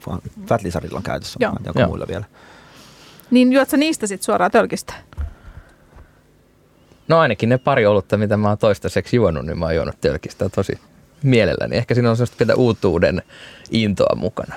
[0.48, 1.52] Fatlisarilla on käytössä, Joo.
[1.68, 1.88] onko Joo.
[1.88, 2.26] muilla vielä.
[3.32, 4.94] Niin juot sä niistä sitten suoraan tölkistä?
[7.08, 10.50] No ainakin ne pari olutta, mitä mä oon toistaiseksi juonut, niin mä oon juonut tölkistä
[10.50, 10.80] tosi
[11.24, 11.78] mielelläni.
[11.78, 13.24] Ehkä siinä on sellaista pientä uutuuden
[13.72, 14.56] intoa mukana.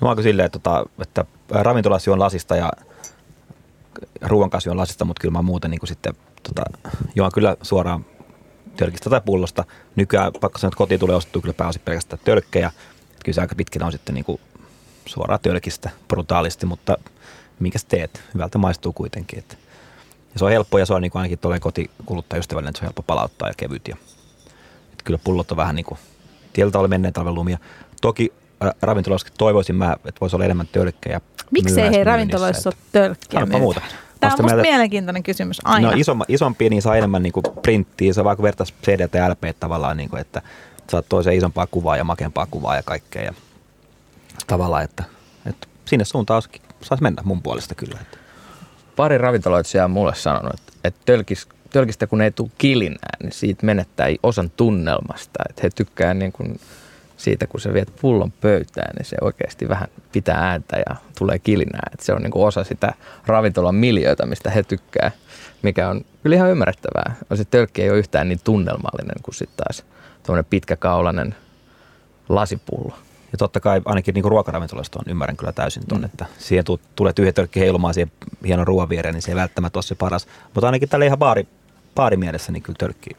[0.00, 2.72] No mä silleen, että, tota, että ravintolassa juon lasista ja
[4.22, 6.62] ruoan kanssa juon lasista, mutta kyllä mä muuten niin kuin sitten tota,
[7.14, 8.04] juon kyllä suoraan
[8.76, 9.64] tölkistä tai pullosta.
[9.96, 12.70] Nykyään pakko sanoa, että kotiin tulee ostettua kyllä pääosin pelkästään tölkkejä
[13.24, 14.40] kyllä se aika pitkin on sitten niin kuin
[15.06, 16.98] suoraan tölkistä brutaalisti, mutta
[17.60, 19.38] minkä teet, hyvältä maistuu kuitenkin.
[19.38, 19.56] Että.
[20.32, 22.86] Ja se on helppo ja se on niin kuin ainakin tuolle kotikuluttajaystävällinen, että se on
[22.86, 23.88] helppo palauttaa ja kevyt.
[23.88, 23.96] Ja,
[24.92, 25.98] että kyllä pullot on vähän niin kuin
[26.52, 27.58] tieltä oli menneen talven lumia.
[28.00, 28.32] Toki
[28.82, 31.20] ravintoloissa toivoisin mä, että voisi olla enemmän tölkkejä.
[31.50, 33.80] Miksei hei ravintoloissa ole tölkkiä muuta.
[34.20, 35.90] Tämä on musta mielenkiintoinen kysymys aina.
[35.90, 39.42] No isompi, isompi niin saa enemmän niin printtiä, se on vaikka vertaisi CD ja LP
[39.60, 40.42] tavallaan, niin kuin, että
[40.90, 43.22] saat toiseen isompaa kuvaa ja makempaa kuvaa ja kaikkea.
[43.22, 43.32] Ja
[44.46, 45.04] tavallaan, että,
[45.46, 46.42] että sinne suuntaan
[46.82, 47.98] saisi mennä mun puolesta kyllä.
[48.00, 48.18] Että.
[48.96, 53.66] Pari ravintoloitsijaa on mulle sanonut, että, että tölkis, tölkistä kun ei tule kilinää, niin siitä
[53.66, 55.44] menettää osan tunnelmasta.
[55.48, 56.60] Että he tykkää niin kuin
[57.16, 61.90] siitä, kun sä viet pullon pöytään, niin se oikeasti vähän pitää ääntä ja tulee kilinää.
[61.92, 62.94] Että se on niin kuin osa sitä
[63.26, 65.10] ravintolan miljöitä, mistä he tykkää,
[65.62, 67.16] mikä on kyllä ihan ymmärrettävää.
[67.34, 69.84] Se tölkki ei ole yhtään niin tunnelmallinen kuin sitten taas–
[70.28, 71.34] tuommoinen pitkäkaulainen
[72.28, 72.92] lasipullo.
[73.32, 76.04] Ja totta kai ainakin niin ruokaravintolasta on ymmärrän kyllä täysin tuon, mm.
[76.04, 78.12] että siihen tu- tulee tyhjä tölkki heilumaan siihen
[78.46, 80.26] hienon ruoan viereen, niin se ei välttämättä ole se paras.
[80.54, 81.46] Mutta ainakin tällä ihan baari,
[81.94, 83.10] baarimielessä niin kyllä tölkki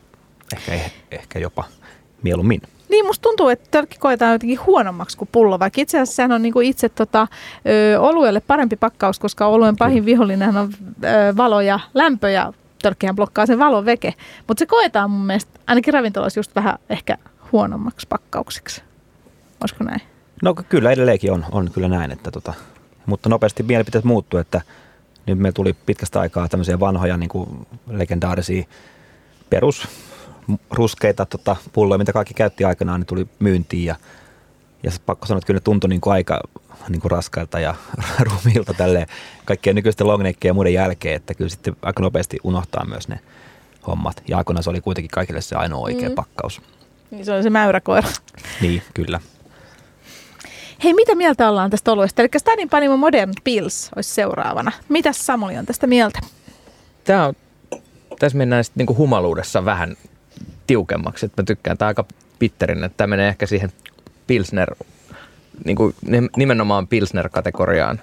[0.54, 1.64] ehkä, ehkä jopa
[2.24, 2.62] mieluummin.
[2.90, 6.42] Niin, musta tuntuu, että tölkki koetaan jotenkin huonommaksi kuin pullo, vaikka itse asiassa sehän on
[6.42, 7.28] niin kuin itse tota,
[7.68, 10.70] ö, oluelle parempi pakkaus, koska oluen pahin vihollinen on
[11.04, 14.14] ö, valo ja lämpö ja tölkkihän blokkaa sen valon veke.
[14.48, 17.18] Mutta se koetaan mun mielestä ainakin ravintolassa just vähän ehkä
[17.52, 18.84] huonommaksi pakkauksiksi.
[19.62, 20.02] Olisiko näin?
[20.42, 22.54] No kyllä edelleenkin on, on kyllä näin, että tota,
[23.06, 24.62] mutta nopeasti mielipiteet muuttuu, että
[25.26, 28.64] nyt me tuli pitkästä aikaa tämmöisiä vanhoja niin kuin legendaarisia
[29.50, 29.88] perus
[30.72, 33.96] ruskeita tota, pulloja, mitä kaikki käytti aikanaan, niin tuli myyntiin ja,
[34.84, 36.42] ja pakko sanoa, että kyllä ne tuntui niin kuin aika
[36.90, 37.76] niin kuin raskailta ja
[38.30, 39.08] ruumiilta tälle
[39.46, 43.20] kaikkien nykyisten longneikkien ja muiden jälkeen, että kyllä sitten aika nopeasti unohtaa myös ne
[43.88, 44.24] hommat.
[44.28, 46.16] Ja aikoinaan se oli kuitenkin kaikille se ainoa oikea mm.
[46.16, 46.62] pakkaus.
[47.12, 48.08] Niin se oli se mäyräkoira.
[48.62, 49.20] niin, kyllä.
[50.84, 52.22] Hei, mitä mieltä ollaan tästä oluesta?
[52.22, 54.72] Eli Stadin Panimo Modern Pills olisi seuraavana.
[54.90, 56.20] Mitäs Samuli on tästä mieltä?
[57.04, 57.34] Tämä on,
[58.20, 59.96] tässä mennään sitten niinku humaluudessa vähän
[60.68, 61.26] tiukemmaksi.
[61.26, 62.06] Että mä tykkään, tämä aika
[62.40, 63.72] pitterin, että tämä menee ehkä siihen
[64.30, 64.76] Pilsner,
[65.66, 65.96] niin kuin
[66.38, 68.02] nimenomaan Pilsner-kategoriaan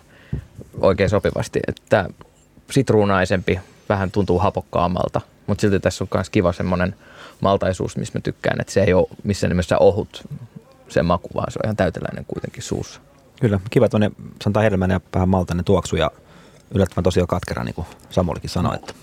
[0.80, 2.08] oikein sopivasti, että
[2.70, 6.94] sitruunaisempi, vähän tuntuu hapokkaammalta, mutta silti tässä on myös kiva semmoinen
[7.40, 10.28] maltaisuus, missä mä tykkään, että se ei ole missään nimessä ohut
[10.88, 13.00] se maku, vaan se on ihan täyteläinen kuitenkin suussa.
[13.40, 14.10] Kyllä, kiva tuonne,
[14.42, 16.10] sanotaan hedelmän ja vähän maltainen tuoksu ja
[16.74, 18.74] yllättävän tosiaan katkera, niin kuin Samulikin sanoi.
[18.74, 18.94] Että.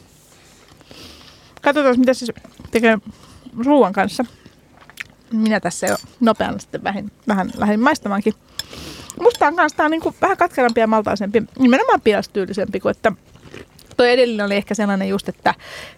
[1.62, 2.34] Katsotaan, mitä se
[2.72, 2.98] tekee
[3.66, 4.26] ruoan kanssa.
[5.34, 8.34] Minä tässä jo nopeasti sitten vähän, vähän lähdin maistamaankin.
[9.22, 13.12] Musta on kanssa niin kuin vähän katkerampi ja maltaisempi, nimenomaan piastyylisempi kuin että
[13.98, 15.54] Toi edellinen oli ehkä sellainen just, että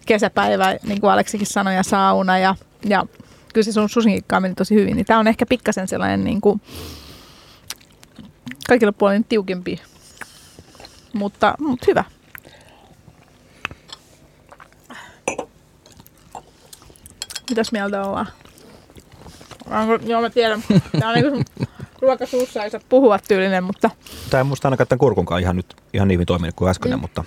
[0.06, 2.54] kesäpäivä, niin kuin Aleksikin sanoi, ja sauna ja,
[2.88, 3.06] ja
[3.54, 4.96] kyllä se sun susinkikkaa meni tosi hyvin.
[4.96, 6.60] Niin tämä on ehkä pikkasen sellainen niin kuin,
[8.68, 9.80] kaikilla puolin tiukempi,
[11.12, 12.04] mutta, mutta hyvä.
[17.50, 18.26] Mitäs mieltä ollaan?
[20.06, 20.62] Joo, mä tiedän.
[20.98, 21.44] Tämä on niin kuin
[22.02, 23.90] ruokasuussa ei saa puhua tyylinen, mutta...
[24.30, 27.00] Tämä ei musta ainakaan tämän kurkunkaan ihan, nyt, ihan niin hyvin toiminut kuin äskeinen, mm.
[27.00, 27.24] mutta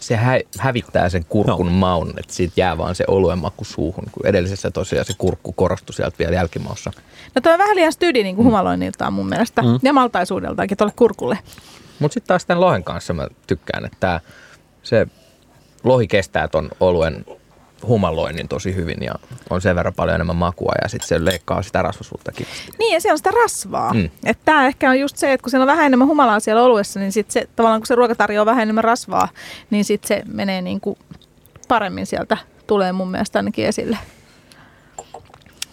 [0.00, 1.72] se hä- hävittää sen kurkun no.
[1.72, 5.94] maun, että siitä jää vaan se oluen maku suuhun, kun edellisessä tosiaan se kurkku korostui
[5.94, 6.90] sieltä vielä jälkimaussa.
[7.34, 8.48] No toi on vähän liian stydi niin kuin mm.
[8.48, 9.78] humaloinniltaan mun mielestä mm.
[9.82, 11.38] ja maltaisuudeltaankin tuolle kurkulle.
[11.98, 14.20] Mutta sitten taas tämän lohen kanssa mä tykkään, että
[14.82, 15.06] se
[15.84, 17.24] lohi kestää ton oluen
[17.86, 19.14] humaloinnin tosi hyvin ja
[19.50, 22.72] on sen verran paljon enemmän makua ja sitten se leikkaa sitä rasvasuutta kivasti.
[22.78, 23.94] Niin ja se on sitä rasvaa.
[23.94, 24.10] Mm.
[24.24, 27.00] Että tämä ehkä on just se, että kun siellä on vähän enemmän humalaa siellä oluessa,
[27.00, 29.28] niin sitten se tavallaan kun se ruoka tarjoaa vähän enemmän rasvaa,
[29.70, 30.98] niin sitten se menee niin kuin
[31.68, 33.98] paremmin sieltä tulee mun mielestä ainakin esille.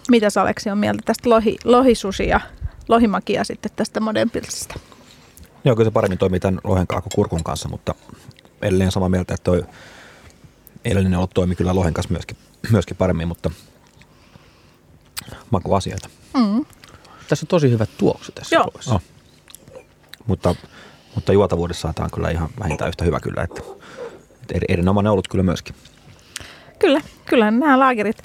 [0.09, 2.39] Mitä Aleksi on mieltä tästä lohi, lohisusi ja
[2.87, 4.75] lohimakia sitten tästä modernpilsistä?
[5.65, 7.95] Joo, kyllä se paremmin toimii tämän lohen kurkun kanssa, mutta
[8.61, 9.63] edelleen samaa mieltä, että toi
[10.85, 12.37] edellinen ollut toimi kyllä lohen kanssa myöskin,
[12.71, 13.51] myöskin paremmin, mutta
[15.51, 16.09] makuasioita.
[16.37, 16.65] Mm.
[17.29, 18.71] Tässä on tosi hyvä tuoksu tässä Joo.
[18.87, 19.01] Oh.
[20.27, 20.55] Mutta,
[21.15, 23.61] mutta juotavuudessaan tämä on kyllä ihan vähintään yhtä hyvä kyllä, että,
[24.41, 25.75] että erinomainen ollut kyllä myöskin.
[26.79, 28.17] Kyllä, kyllä nämä laagerit.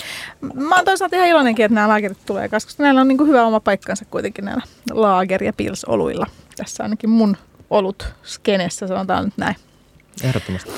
[0.54, 3.46] Mä oon toisaalta ihan iloinenkin, että nämä laagerit tulee, koska näillä on niin kuin hyvä
[3.46, 6.26] oma paikkansa kuitenkin näillä laager- ja pils-oluilla.
[6.56, 7.36] Tässä ainakin mun
[7.70, 9.56] olut skenessä, sanotaan nyt näin.
[10.24, 10.70] Ehdottomasti.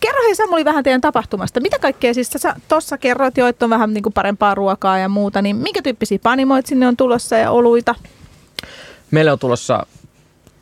[0.00, 1.60] Kerro hei Samuli vähän teidän tapahtumasta.
[1.60, 5.08] Mitä kaikkea siis sä tuossa kerroit jo, että on vähän niin kuin parempaa ruokaa ja
[5.08, 7.94] muuta, niin minkä tyyppisiä panimoit sinne on tulossa ja oluita?
[9.10, 9.86] Meillä on tulossa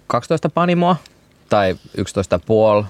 [0.07, 0.97] 12 panimoa
[1.49, 2.85] tai 11,5.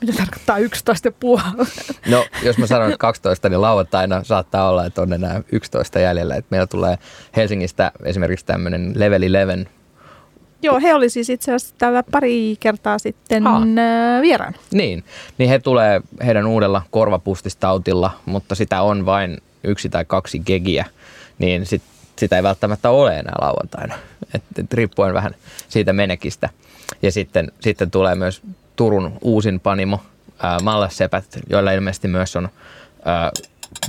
[0.00, 1.66] Mitä tarkoittaa 11,5?
[2.10, 6.36] No, jos mä sanon 12, niin lauantaina saattaa olla, että on enää 11 jäljellä.
[6.36, 6.98] Et meillä tulee
[7.36, 9.70] Helsingistä esimerkiksi tämmöinen Level 11
[10.66, 13.60] Joo, he oli siis itse asiassa täällä pari kertaa sitten ha.
[14.20, 14.54] vieraan.
[14.72, 15.04] Niin,
[15.38, 20.84] niin he tulee heidän uudella korvapustistautilla, mutta sitä on vain yksi tai kaksi gegiä,
[21.38, 21.82] niin sit,
[22.16, 23.94] sitä ei välttämättä ole enää lauantaina,
[24.34, 25.34] et, et, riippuen vähän
[25.68, 26.48] siitä menekistä.
[27.02, 28.42] Ja sitten, sitten tulee myös
[28.76, 30.00] Turun uusin panimo,
[30.42, 32.48] ää, Mallassepät, joilla ilmeisesti myös on
[33.04, 33.30] ää,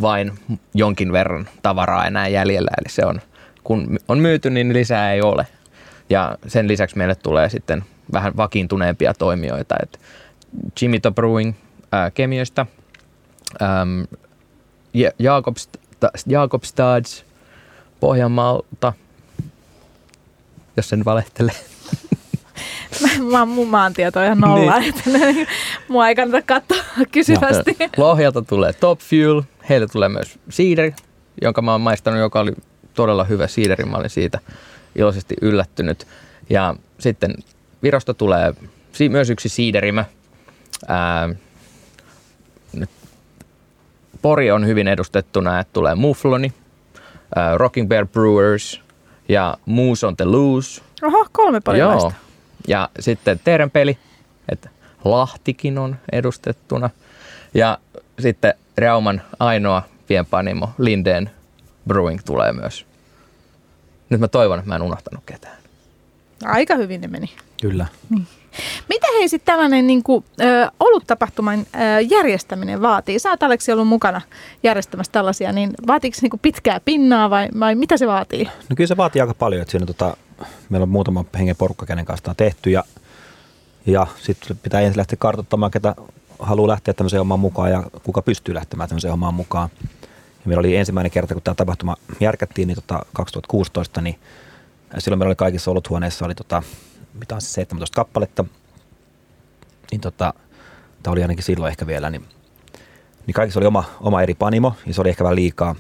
[0.02, 0.32] vain
[0.74, 3.22] jonkin verran tavaraa enää jäljellä, eli se on,
[3.64, 5.48] kun on myyty, niin lisää ei ole.
[6.10, 9.76] Ja sen lisäksi meille tulee sitten vähän vakiintuneempia toimijoita.
[9.84, 10.00] Et
[10.82, 11.54] Jimmy Brewing
[11.92, 12.66] ää, Kemiöstä,
[13.62, 14.02] ähm,
[16.28, 17.26] Jakobstads
[18.00, 18.94] Pohjanmaalta,
[20.78, 21.56] jos sen valehtelee.
[23.32, 24.94] Mä, mun maantieto ihan nolla, niin.
[24.96, 25.10] että
[25.90, 27.76] mua ei kannata katsoa kysyvästi.
[27.80, 30.92] No, Lohjalta tulee Top Fuel, heille tulee myös Cider,
[31.42, 32.52] jonka mä oon maistanut, joka oli
[32.94, 33.86] todella hyvä siideri.
[33.86, 34.40] Mä olin siitä
[34.98, 36.08] iloisesti yllättynyt.
[36.50, 37.36] Ja sitten
[37.84, 38.54] Virosta tulee
[39.10, 40.06] myös yksi siiderimä.
[40.88, 41.30] Ää,
[44.22, 46.54] Pori on hyvin edustettuna, että tulee Mufloni,
[47.36, 48.82] ää, Rocking Bear Brewers
[49.30, 50.82] ja Moose on the Loose.
[51.04, 52.10] Oho, kolme porilaista.
[52.10, 52.14] Joo.
[52.68, 53.98] Ja sitten Terenpeli,
[54.50, 54.70] että
[55.06, 56.90] Lahtikin on edustettuna.
[57.54, 57.78] Ja
[58.20, 61.30] sitten Rauman ainoa pienpanimo Lindeen
[61.88, 62.86] Brewing tulee myös
[64.10, 65.58] nyt mä toivon, että mä en unohtanut ketään.
[66.46, 67.30] Aika hyvin ne meni.
[67.62, 67.86] Kyllä.
[68.10, 68.28] Niin.
[68.90, 71.66] Mitä hei sitten tällainen niin kuin, ö, oluttapahtuman ö,
[72.10, 73.20] järjestäminen vaatii?
[73.20, 74.22] Sä oot Aleksi ollut mukana
[74.64, 78.46] järjestämässä tällaisia, niin vaatiiko se niin kuin pitkää pinnaa vai, vai mitä se vaatii?
[78.70, 80.18] No kyllä se vaatii aika paljon, että siinä tota,
[80.70, 82.84] meillä on muutama hengen porukka, kenen kanssa on tehty ja,
[83.86, 85.96] ja sitten pitää ensin lähteä kartoittamaan, ketä
[86.40, 89.70] haluaa lähteä tämmöiseen omaan mukaan ja kuka pystyy lähtemään tämmöiseen omaan mukaan.
[90.48, 94.20] Meillä oli ensimmäinen kerta, kun tämä tapahtuma järkättiin niin tota 2016, niin
[94.98, 96.64] silloin meillä oli kaikissa oluthuoneissa oli tota,
[97.20, 98.46] mitä on se 17 kappaletta.
[99.92, 100.34] Niin tota,
[101.04, 102.26] tämä oli ainakin silloin ehkä vielä, niin,
[103.26, 105.76] niin kaikissa oli oma, oma eri panimo, ja se oli ehkä vähän liikaa.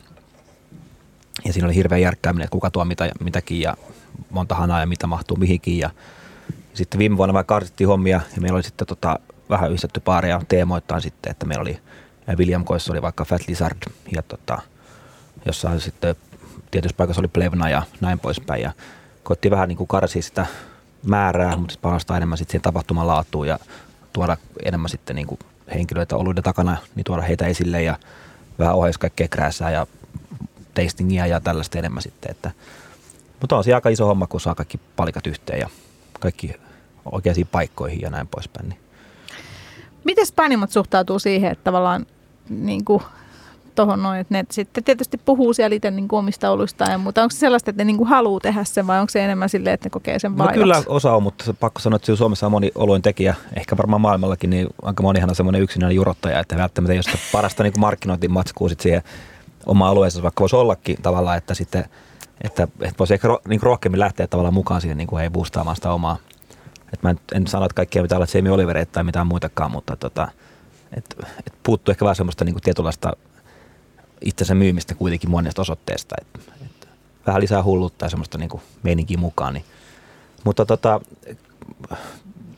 [1.46, 3.78] ja siinä oli hirveä järkkääminen, että kuka tuo mitä, mitäkin ja
[4.30, 5.78] monta hanaa ja mitä mahtuu mihinkin.
[5.78, 5.90] Ja
[6.74, 11.02] sitten viime vuonna vaikka karsittiin hommia ja meillä oli sitten tota, vähän yhdistetty paaria teemoittain
[11.02, 11.80] sitten, että meillä oli
[12.36, 13.78] William Koissa oli vaikka Fat Lizard
[14.16, 14.62] ja tota,
[15.46, 16.16] jossain sitten
[16.72, 18.62] tietyssä paikassa oli Plevna ja näin poispäin.
[18.62, 18.72] Ja
[19.24, 20.46] koettiin vähän niin kuin karsia sitä
[21.04, 23.08] määrää, mutta panostaa enemmän sitten siihen tapahtuman
[23.48, 23.60] ja
[24.14, 25.40] tuoda enemmän sitten niin kuin
[25.74, 27.98] henkilöitä oluiden takana, niin tuoda heitä esille ja
[28.60, 29.88] vähän ohjeissa kaikkea krääsää ja
[30.74, 32.32] tastingia ja tällaista enemmän sitten.
[32.32, 32.52] Että,
[33.42, 35.70] mutta on se aika iso homma, kun saa kaikki palikat yhteen ja
[36.20, 36.54] kaikki
[37.12, 38.70] oikeisiin paikkoihin ja näin poispäin.
[38.70, 38.80] Niin.
[40.04, 42.06] Miten panimot suhtautuu siihen, että tavallaan
[42.50, 43.04] niin kuin
[43.76, 47.22] tuohon noin, että ne sitten tietysti puhuu siellä itse niin kuin omista oluistaan ja muuta.
[47.22, 49.74] Onko se sellaista, että ne niin kuin haluaa tehdä sen vai onko se enemmän silleen,
[49.74, 50.60] että ne kokee sen vaivaksi?
[50.60, 54.02] No kyllä osa on, mutta pakko sanoa, että Suomessa on moni oluin tekijä, ehkä varmaan
[54.02, 57.74] maailmallakin, niin aika monihan on semmoinen yksinäinen jurottaja, että välttämättä ei ole sitä parasta niin
[57.80, 59.04] markkinointimatskua sitten siihen
[59.66, 61.86] oma alueensa, vaikka voisi ollakin tavallaan, että sitten
[62.42, 65.76] että, että voisi ehkä ro, niin rohkeammin lähteä tavallaan mukaan siihen, niin kuin ei boostaamaan
[65.76, 66.18] sitä omaa.
[66.94, 69.96] Et mä en, en sano, että kaikkia pitää olla Jamie Olivereita tai mitään muitakaan, mutta
[69.96, 70.28] tota,
[70.98, 71.16] et,
[71.48, 73.14] et puuttuu ehkä vähän semmoista niin kuin tietynlaista
[74.22, 76.16] itsensä myymistä kuitenkin monesta osoitteesta.
[76.22, 76.90] Et, et
[77.28, 79.54] vähän lisää hulluutta ja semmoista niin kuin meininkiä mukaan.
[79.54, 79.66] Niin.
[80.44, 81.02] Mutta tota,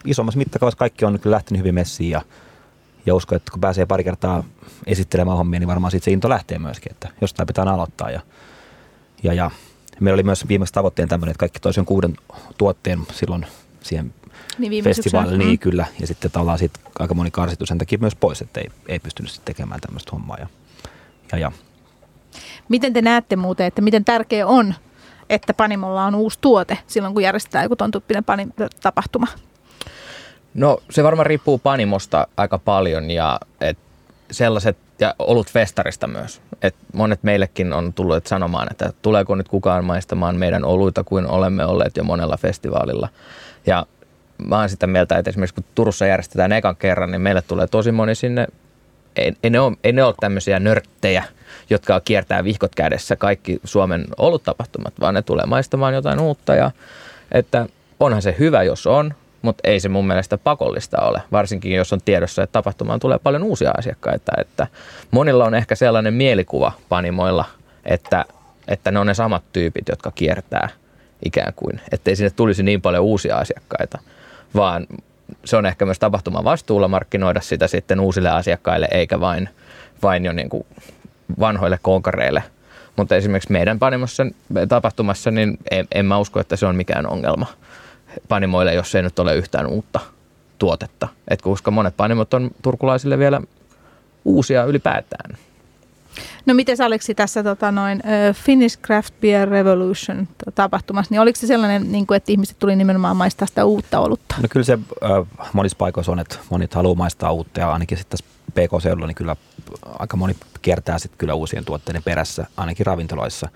[0.04, 2.22] isommassa mittakaavassa kaikki on kyllä lähtenyt hyvin messiin ja,
[3.06, 4.44] ja uskon, että kun pääsee pari kertaa
[4.86, 8.10] esittelemään hommia, niin varmaan siitä se into lähtee myöskin, että jostain pitää aloittaa.
[8.10, 8.20] Ja,
[9.22, 9.50] ja, ja
[10.00, 12.16] meillä oli myös viimeksi tavoitteen tämmöinen, että kaikki toisen kuuden
[12.58, 13.46] tuotteen silloin
[13.82, 14.14] siihen
[14.68, 15.58] niin festivaalille, niin mm.
[15.58, 15.86] kyllä.
[16.00, 19.30] Ja sitten tavallaan siitä aika moni karsitui sen takia myös pois, että ei, ei pystynyt
[19.32, 20.36] sitten tekemään tämmöistä hommaa.
[20.40, 20.46] Ja,
[21.32, 21.52] ja, ja.
[22.68, 24.74] Miten te näette muuten, että miten tärkeä on,
[25.30, 28.24] että Panimolla on uusi tuote silloin, kun järjestetään joku ton tyyppinen
[28.82, 29.26] tapahtuma?
[30.54, 33.78] No se varmaan riippuu Panimosta aika paljon ja et
[34.30, 36.40] sellaiset, ja olut festarista myös.
[36.62, 41.64] Et monet meillekin on tullut sanomaan, että tuleeko nyt kukaan maistamaan meidän oluita kuin olemme
[41.64, 43.08] olleet jo monella festivaalilla.
[43.66, 43.86] Ja
[44.48, 47.92] mä oon sitä mieltä, että esimerkiksi kun Turussa järjestetään ekan kerran, niin meille tulee tosi
[47.92, 48.46] moni sinne
[49.16, 51.24] ei, ei, ne ole, ole tämmöisiä nörttejä,
[51.70, 56.54] jotka kiertää vihkot kädessä kaikki Suomen oluttapahtumat, vaan ne tulee maistamaan jotain uutta.
[56.54, 56.70] Ja,
[57.32, 57.66] että
[58.00, 62.00] onhan se hyvä, jos on, mutta ei se mun mielestä pakollista ole, varsinkin jos on
[62.04, 64.32] tiedossa, että tapahtumaan tulee paljon uusia asiakkaita.
[64.38, 64.66] Että
[65.10, 67.44] monilla on ehkä sellainen mielikuva panimoilla,
[67.84, 68.24] että,
[68.68, 70.68] että ne on ne samat tyypit, jotka kiertää
[71.24, 73.98] ikään kuin, ettei sinne tulisi niin paljon uusia asiakkaita,
[74.54, 74.86] vaan
[75.44, 79.48] se on ehkä myös tapahtuman vastuulla markkinoida sitä sitten uusille asiakkaille, eikä vain,
[80.02, 80.66] vain jo niin kuin
[81.40, 82.42] vanhoille konkareille.
[82.96, 84.26] Mutta esimerkiksi meidän panimossa,
[84.68, 87.46] tapahtumassa, niin en, en mä usko, että se on mikään ongelma
[88.28, 90.00] panimoille, jos ei nyt ole yhtään uutta
[90.58, 91.08] tuotetta.
[91.28, 93.40] Et koska monet panimot on turkulaisille vielä
[94.24, 95.38] uusia ylipäätään.
[96.50, 98.02] No miten Aleksi tässä tota, noin,
[98.34, 103.16] Finnish Craft Beer Revolution tapahtumassa, niin oliko se sellainen, niin kuin, että ihmiset tuli nimenomaan
[103.16, 104.34] maistaa sitä uutta olutta?
[104.42, 104.72] No kyllä se
[105.04, 105.10] äh,
[105.52, 109.36] monissa paikoissa on, että monet haluaa maistaa uutta ja ainakin sitten tässä PK-seudulla niin kyllä
[109.98, 113.48] aika moni kiertää sitten kyllä uusien tuotteiden perässä, ainakin ravintoloissa.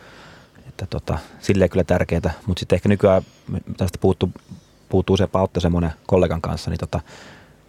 [0.69, 3.23] Että tota, silleen kyllä tärkeää, mutta sitten ehkä nykyään
[3.77, 4.33] tästä puuttuu,
[4.89, 7.01] puuttuu useampaa ottaa semmoinen kollegan kanssa, niin tota,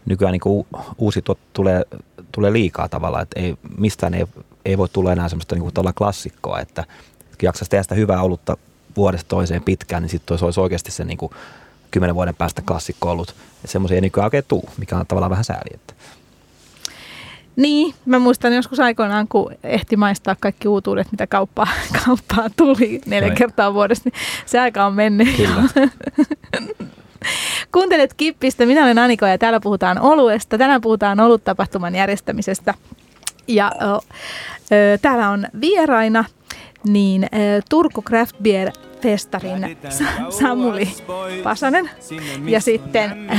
[0.06, 0.66] nykyään niin
[0.98, 1.82] uusi tuot tulee,
[2.32, 4.26] tulee liikaa tavallaan, että ei, mistään ei,
[4.66, 6.84] ei voi tulla enää semmoista niin kuin klassikkoa, että
[7.42, 8.58] jaksaisi tehdä sitä hyvää olutta
[8.98, 11.32] vuodesta toiseen pitkään, niin sitten olisi oikeasti se niin kuin
[11.92, 13.30] kymmenen vuoden päästä klassikko ollut.
[13.30, 15.70] Että semmoisia ei nykyään oikein tuu, mikä on tavallaan vähän sääli.
[15.74, 15.94] Että.
[17.56, 21.68] Niin, mä muistan joskus aikoinaan, kun ehti maistaa kaikki uutuudet, mitä kauppaa,
[22.06, 23.38] kauppaa tuli neljä Noin.
[23.38, 25.36] kertaa vuodessa, niin se aika on mennyt.
[25.36, 25.64] Kyllä.
[27.72, 30.58] Kuuntelet Kippistä, minä olen Aniko ja täällä puhutaan oluesta.
[30.58, 32.74] Tänään puhutaan oluttapahtuman järjestämisestä.
[33.48, 34.00] Ja ö, ö,
[35.02, 36.26] täällä on vieraina
[36.84, 37.28] niin ö,
[37.70, 39.78] Turku Craft Beer festarin
[40.30, 40.90] Samuli
[41.44, 41.90] Pasanen
[42.46, 43.32] ja sitten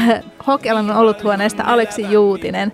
[0.46, 2.72] Hokelan oluthuoneesta Aleksi Juutinen.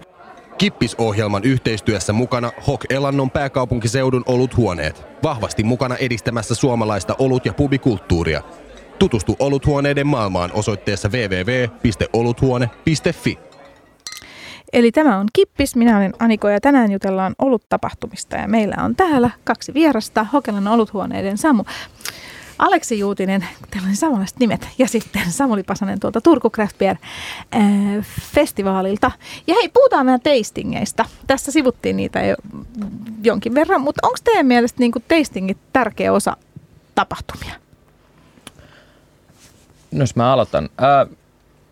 [0.59, 5.07] Kippisohjelman yhteistyössä mukana Hok Elannon pääkaupunkiseudun oluthuoneet.
[5.23, 8.42] Vahvasti mukana edistämässä suomalaista olut- ja pubikulttuuria.
[8.99, 13.38] Tutustu oluthuoneiden maailmaan osoitteessa www.oluthuone.fi.
[14.72, 19.30] Eli tämä on Kippis, minä olen Aniko ja tänään jutellaan oluttapahtumista ja meillä on täällä
[19.44, 21.64] kaksi vierasta, Hokelan oluthuoneiden Samu.
[22.58, 26.96] Aleksi Juutinen, teillä on samanlaiset nimet, ja sitten Samuli Pasanen tuolta Turku Craft Beer
[27.54, 27.62] äh,
[28.20, 29.11] festivaalilta.
[29.46, 31.04] Ja hei, puhutaan vähän tastingeista.
[31.26, 32.35] Tässä sivuttiin niitä jo
[33.22, 36.37] jonkin verran, mutta onko teidän mielestä niin tastingit tärkeä osa
[36.94, 37.54] tapahtumia?
[39.90, 40.68] No jos mä aloitan.
[40.82, 41.16] Äh,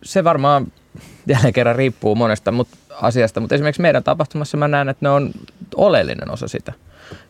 [0.03, 0.73] se varmaan
[1.27, 2.69] jälleen kerran riippuu monesta mut,
[3.03, 5.31] asiasta, mutta esimerkiksi meidän tapahtumassa mä näen, että ne on
[5.77, 6.73] oleellinen osa sitä.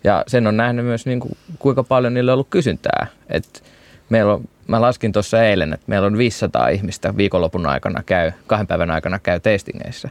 [0.04, 3.06] Ja sen on nähnyt myös niin kuin, kuinka paljon niille on ollut kysyntää.
[3.28, 3.62] Et
[4.08, 8.66] meillä on, mä laskin tuossa eilen, että meillä on 500 ihmistä viikonlopun aikana käy, kahden
[8.66, 10.08] päivän aikana käy tastingeissä.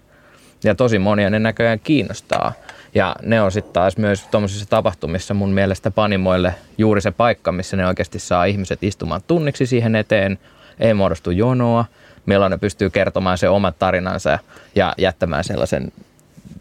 [0.63, 2.53] Ja tosi monia ne näköjään kiinnostaa.
[2.95, 7.77] Ja ne on sitten taas myös tuommoisissa tapahtumissa mun mielestä panimoille juuri se paikka, missä
[7.77, 10.39] ne oikeasti saa ihmiset istumaan tunniksi siihen eteen.
[10.79, 11.85] Ei muodostu jonoa,
[12.29, 14.39] milloin ne pystyy kertomaan se omat tarinansa
[14.75, 15.91] ja jättämään sellaisen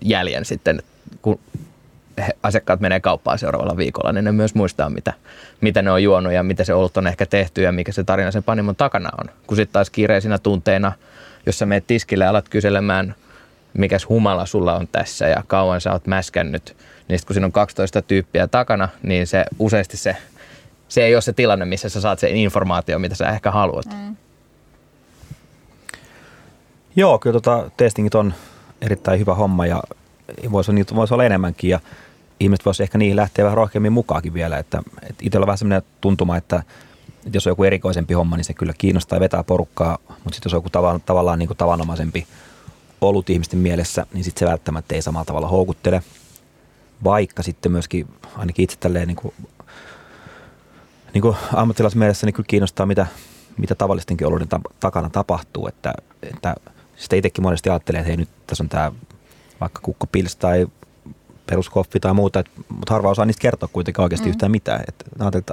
[0.00, 0.83] jäljen sitten,
[1.22, 1.40] kun
[2.42, 5.12] asiakkaat menee kauppaan seuraavalla viikolla, niin ne myös muistaa, mitä,
[5.61, 8.31] mitä ne on juonut ja mitä se olut on ehkä tehty ja mikä se tarina
[8.31, 9.31] sen panimon takana on.
[9.46, 10.92] Kun sitten taas kiireisinä tunteina,
[11.46, 13.14] jos sä meet tiskille ja alat kyselemään,
[13.74, 16.76] mikäs humala sulla on tässä ja kauan sä oot mäskännyt,
[17.09, 20.16] niin kun siinä on 12 tyyppiä takana, niin se useasti se,
[20.88, 23.87] se ei ole se tilanne, missä sä saat sen informaatio, mitä sä ehkä haluat.
[23.87, 24.16] Mm.
[26.96, 28.35] Joo, kyllä tota, testingit on
[28.81, 29.83] erittäin hyvä homma ja
[30.53, 31.81] voisi, niitä voisi olla enemmänkin ja
[32.40, 34.59] ihmiset voisi ehkä niihin lähteä vähän rohkeammin mukaankin vielä.
[34.59, 36.62] Että, että itsellä on vähän sellainen tuntuma, että,
[37.27, 40.51] että jos on joku erikoisempi homma, niin se kyllä kiinnostaa ja vetää porukkaa, mutta sitten
[40.51, 42.27] jos on joku tava, tavallaan niin kuin tavanomaisempi
[43.01, 46.03] ollut ihmisten mielessä, niin sitten se välttämättä ei samalla tavalla houkuttele.
[47.05, 49.35] Vaikka sitten myöskin ainakin itse tälleen niin kuin,
[51.14, 53.07] niin kuin ammattilaismielessä niin kyllä kiinnostaa, mitä,
[53.59, 54.48] mitä tavallistenkin oloiden
[54.81, 55.66] takana tapahtuu.
[55.66, 56.55] Että, että
[56.98, 58.92] sitä itsekin monesti ajattelee, että hei nyt tässä on tämä
[59.61, 60.66] vaikka kukkopils tai
[61.46, 64.30] peruskoffi tai muuta, mutta harva osaa niistä kertoa kuitenkaan oikeasti mm.
[64.30, 64.84] yhtään mitään.
[64.88, 65.04] Et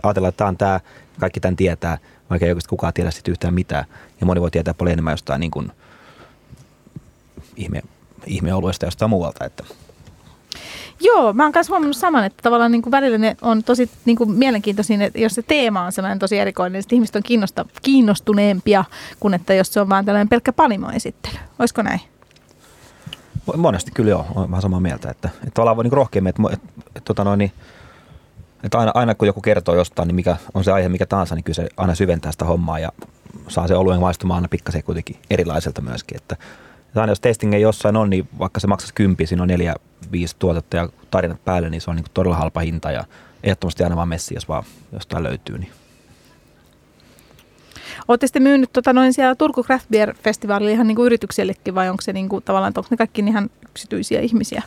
[0.04, 0.80] ajatellaan, että tämä on tämä,
[1.20, 1.98] kaikki tämän tietää,
[2.30, 3.86] vaikka ei oikeasti kukaan tiedä sitten yhtään mitään.
[4.20, 5.72] Ja moni voi tietää paljon enemmän jostain niin kuin
[7.56, 7.82] ihme,
[8.26, 9.46] ihmeoluesta jostain muualta.
[9.46, 9.64] Että.
[11.00, 14.18] Joo, mä oon myös huomannut saman, että tavallaan niin kuin välillä ne on tosi niin
[14.18, 18.86] kuin mielenkiintoisia, että jos se teema on sellainen tosi erikoinen, niin ihmiset on kiinnosta, kiinnostuneempia
[19.20, 21.38] kuin että jos se on vaan tällainen pelkkä panimoesittely.
[21.60, 22.00] Olisiko näin?
[23.58, 26.68] Monesti kyllä joo, olen vähän samaa mieltä, että, että tavallaan voi niin rohkeammin, että, että,
[26.88, 27.52] että, tota noin, niin,
[28.64, 31.44] että aina, aina kun joku kertoo jostain, niin mikä on se aihe mikä tahansa, niin
[31.44, 32.92] kyllä se aina syventää sitä hommaa ja
[33.48, 36.36] saa se oluen maistumaan aina pikkasen kuitenkin erilaiselta myöskin, että,
[36.88, 39.76] että aina jos testing ei jossain on, niin vaikka se maksaisi kympi, siinä on neljä,
[40.12, 43.04] viisi tuotetta ja tarinat päälle, niin se on niin todella halpa hinta ja
[43.44, 45.58] ehdottomasti aina vaan messi, jos vaan jostain löytyy.
[45.58, 45.72] Niin.
[48.08, 51.90] Olette sitten myynyt tota, noin siellä Turku Craft Beer Festivalilla ihan niin kuin yrityksellekin vai
[51.90, 54.64] onko se niin kuin, tavallaan, onko ne kaikki ihan yksityisiä ihmisiä?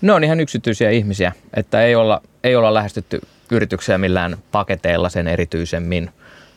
[0.00, 3.20] Ne on ihan yksityisiä ihmisiä, että ei olla, ei olla lähestytty
[3.50, 6.10] yrityksiä millään paketeilla sen erityisemmin,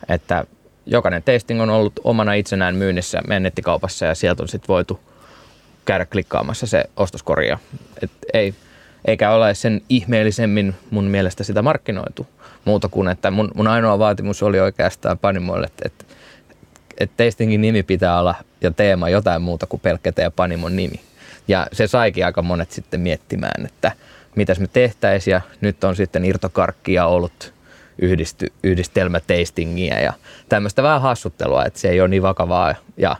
[0.08, 0.44] että
[0.86, 5.00] jokainen tasting on ollut omana itsenään myynnissä meidän nettikaupassa ja sieltä on sitten voitu
[5.90, 7.58] käydä klikkaamassa se ostoskorja.
[8.02, 8.54] Et ei,
[9.04, 12.26] eikä ole sen ihmeellisemmin mun mielestä sitä markkinoitu
[12.64, 16.04] muuta kuin, että mun, mun ainoa vaatimus oli oikeastaan panimoille, että, että,
[17.00, 21.00] että tastingin nimi pitää olla ja teema jotain muuta kuin pelkkä ja panimon nimi.
[21.48, 23.92] Ja se saikin aika monet sitten miettimään, että
[24.36, 27.54] mitäs me tehtäisiin ja nyt on sitten irtokarkkia ollut
[27.98, 30.12] yhdisty, yhdistelmä tastingia ja
[30.48, 33.16] tämmöistä vähän hassuttelua, että se ei ole niin vakavaa ja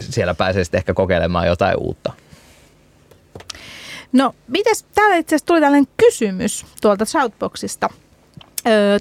[0.00, 2.12] siellä pääsee sitten ehkä kokeilemaan jotain uutta.
[4.12, 7.88] No, mites täällä itse asiassa tuli tällainen kysymys tuolta Shoutboxista.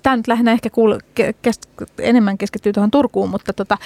[0.04, 1.60] Tämä nyt lähinnä ehkä kuul- kes-
[2.00, 3.78] enemmän keskittyy tuohon Turkuun, mutta tota,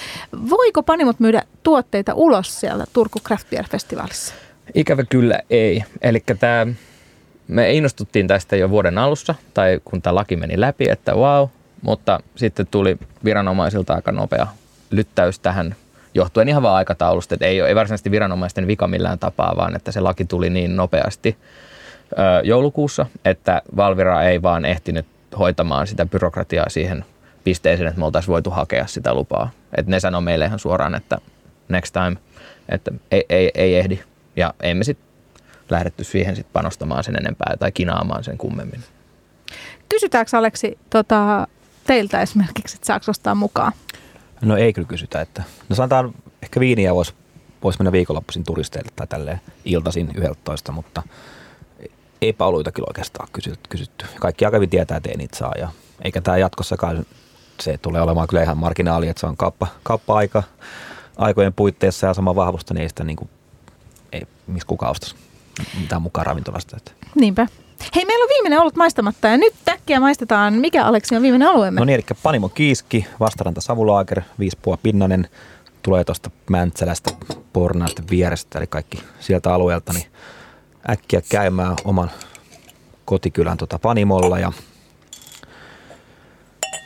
[0.50, 4.34] voiko Panimot myydä tuotteita ulos siellä Turku Craft Beer Festivalissa?
[4.74, 5.84] Ikävä kyllä ei.
[6.00, 6.66] Eli tämä
[7.48, 11.48] me innostuttiin tästä jo vuoden alussa, tai kun tämä laki meni läpi, että wow,
[11.82, 14.46] mutta sitten tuli viranomaisilta aika nopea
[14.90, 15.76] lyttäys tähän
[16.14, 20.00] johtuen ihan vaan aikataulusta, että ei, ei varsinaisesti viranomaisten vika millään tapaa, vaan että se
[20.00, 21.36] laki tuli niin nopeasti
[22.12, 25.06] ö, joulukuussa, että Valvira ei vaan ehtinyt
[25.38, 27.04] hoitamaan sitä byrokratiaa siihen
[27.44, 29.50] pisteeseen, että me oltaisiin voitu hakea sitä lupaa.
[29.76, 31.18] Et ne sanoi meille ihan suoraan, että
[31.68, 32.16] next time,
[32.68, 34.00] että ei, ei, ei ehdi.
[34.36, 35.06] Ja emme sitten
[35.70, 38.80] lähdetty siihen sit panostamaan sen enempää tai kinaamaan sen kummemmin.
[39.88, 41.46] Kysytäänkö Aleksi tota,
[41.86, 43.72] teiltä esimerkiksi, että saako ostaa mukaan?
[44.42, 45.20] No ei kyllä kysytä.
[45.20, 47.14] Että, no sanotaan ehkä viiniä voisi
[47.62, 51.02] vois mennä viikonloppuisin turisteille tai tälleen iltaisin 11, mutta
[52.22, 53.28] eipä oluita kyllä oikeastaan
[53.68, 54.06] kysytty.
[54.20, 55.52] Kaikki aika tietää, että ei niitä saa.
[55.58, 55.68] Ja
[56.04, 57.06] eikä tämä jatkossakaan
[57.60, 60.42] se tulee olemaan kyllä ihan marginaali, että se on kauppa, kauppa-aika
[61.16, 63.30] aikojen puitteissa ja sama vahvusta, niin ei sitä niin kuin,
[64.12, 65.16] ei, missä kukaan ostaisi
[65.80, 66.76] mitään mukaan ravintolasta.
[66.76, 66.92] Että.
[67.14, 67.46] Niinpä.
[67.94, 70.54] Hei, meillä on viimeinen ollut maistamatta ja nyt täkkiä maistetaan.
[70.54, 71.80] Mikä Aleksi on viimeinen alueemme?
[71.80, 75.28] No niin, eli Panimo Kiiski, Vastaranta Savulaager, viispua pinnanen,
[75.82, 77.10] tulee tuosta Mäntsälästä,
[77.52, 80.06] Pornaasta vierestä, eli kaikki sieltä alueelta, niin
[80.90, 82.10] äkkiä käymään oman
[83.04, 84.52] kotikylän tota Panimolla ja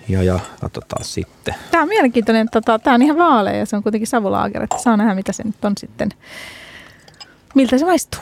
[0.09, 1.55] ja, ja katsotaan sitten.
[1.70, 4.97] Tämä on mielenkiintoinen, tota, tämä on ihan vaalea ja se on kuitenkin savulaager, että saa
[4.97, 6.09] nähdä mitä se nyt on sitten,
[7.55, 8.20] miltä se maistuu.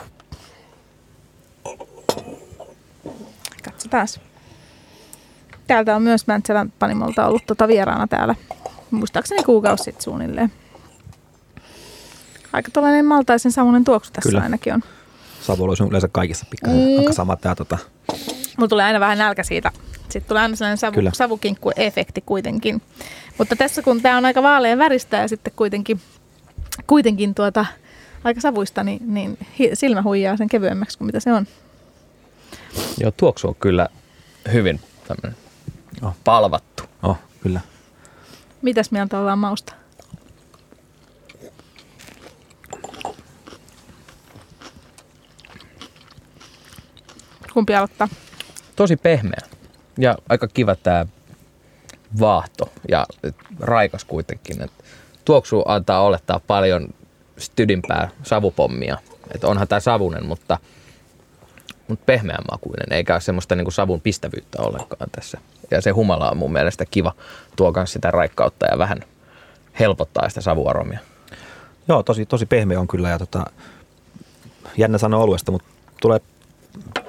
[3.89, 4.19] Katso taas.
[5.67, 8.35] Täältä on myös Mäntsälän panimolta ollut tota vieraana täällä.
[8.91, 10.51] Muistaakseni kuukausi sitten suunnilleen.
[12.53, 14.43] Aika tällainen maltaisen savunen tuoksu tässä Kyllä.
[14.43, 14.81] ainakin on.
[15.41, 16.99] Savuolo on yleensä kaikissa pikkasen Mm.
[16.99, 17.77] aika sama tää tota,
[18.57, 19.71] Mulla tulee aina vähän nälkä siitä.
[20.01, 21.11] Sitten tulee aina sellainen savu, Kyllä.
[21.13, 22.81] savukinkku-efekti kuitenkin.
[23.37, 25.99] Mutta tässä kun tämä on aika vaalean väristä ja sitten kuitenkin,
[26.87, 27.65] kuitenkin tuota,
[28.23, 29.37] aika savuista, niin, niin
[29.73, 31.47] silmä huijaa sen kevyemmäksi kuin mitä se on.
[32.99, 33.89] Joo, tuoksu on kyllä
[34.53, 35.45] hyvin tämmöinen
[36.01, 36.15] Oh.
[36.23, 36.83] palvattu.
[37.03, 37.61] oh, kyllä.
[38.61, 39.73] Mitäs mieltä ollaan mausta?
[47.53, 48.07] Kumpi aloittaa?
[48.75, 49.41] Tosi pehmeä
[49.97, 51.05] ja aika kiva tämä
[52.19, 53.05] vaahto ja
[53.59, 54.61] raikas kuitenkin.
[54.61, 54.71] Et
[55.25, 56.87] tuoksu antaa olettaa paljon
[57.37, 58.97] stydimpää savupommia.
[59.35, 60.57] Et onhan tämä savunen, mutta,
[61.87, 65.37] mutta pehmeän makuinen, eikä ole semmoista niinku savun pistävyyttä ollenkaan tässä.
[65.71, 67.13] Ja se humala on mun mielestä kiva,
[67.55, 68.99] tuo myös sitä raikkautta ja vähän
[69.79, 70.99] helpottaa sitä savuaromia.
[71.87, 73.45] Joo, tosi, tosi pehmeä on kyllä ja tota,
[74.77, 75.67] jännä sanoa oluesta, mutta
[76.01, 76.19] tulee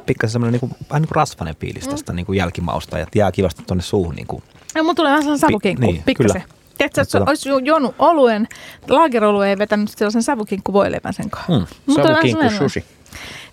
[0.06, 3.82] pikkasen semmoinen niinku, vähän niin kuin rasvainen fiilis tästä niinku jälkimausta ja jää kivasti tuonne
[3.82, 4.14] suuhun.
[4.14, 4.42] Niinku.
[4.74, 6.42] No, mulla tulee vähän sellainen savukinkku, niin, niin, pikkasen.
[6.42, 6.54] kyllä.
[6.78, 8.48] Tiedätkö, että Mutta- olisi ju- juonut oluen,
[8.88, 11.52] laagerolue ei vetänyt sellaisen savukinkku voileivän sen kanssa.
[11.52, 11.66] Hmm.
[11.96, 12.84] Vähän Savukinkku sushi.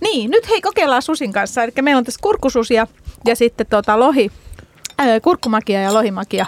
[0.01, 1.63] Niin, nyt hei kokeillaan susin kanssa.
[1.63, 2.87] Eli meillä on tässä kurkkususia
[3.25, 4.31] ja sitten tota lohi,
[4.97, 6.45] ää, kurkkumakia ja lohimakia.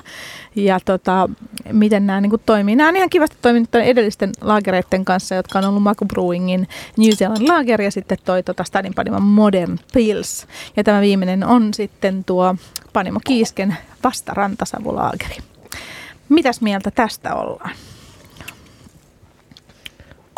[0.55, 1.29] Ja tota,
[1.71, 2.75] miten nämä niin toimii.
[2.75, 7.47] Nämä on ihan kivasti toiminut edellisten laagereiden kanssa, jotka on ollut Maku Brewingin New Zealand
[7.47, 10.47] Lager ja sitten toi tota Stadin Panimo Modern Pils.
[10.77, 12.55] Ja tämä viimeinen on sitten tuo
[12.93, 15.37] Panimo Kiisken vastarantasavulaageri.
[16.29, 17.71] Mitäs mieltä tästä ollaan?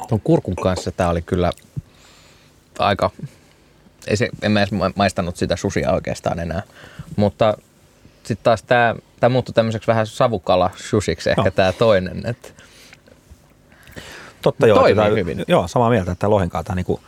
[0.08, 1.52] Tuon kurkun kanssa tämä oli kyllä
[2.80, 3.12] aika...
[4.08, 6.64] Ei se, en mä edes ma- maistanut sitä susia oikeastaan enää.
[7.16, 7.58] Mutta
[8.24, 11.52] sitten taas tämä tää muuttui tämmöiseksi vähän savukala susiksi ehkä Joo.
[11.52, 12.22] tämä toinen.
[12.26, 12.54] Et
[14.42, 14.76] Totta joo.
[14.80, 15.44] Toimii että tää- hyvin.
[15.48, 17.00] Joo, samaa mieltä, että lohen kanssa niinku,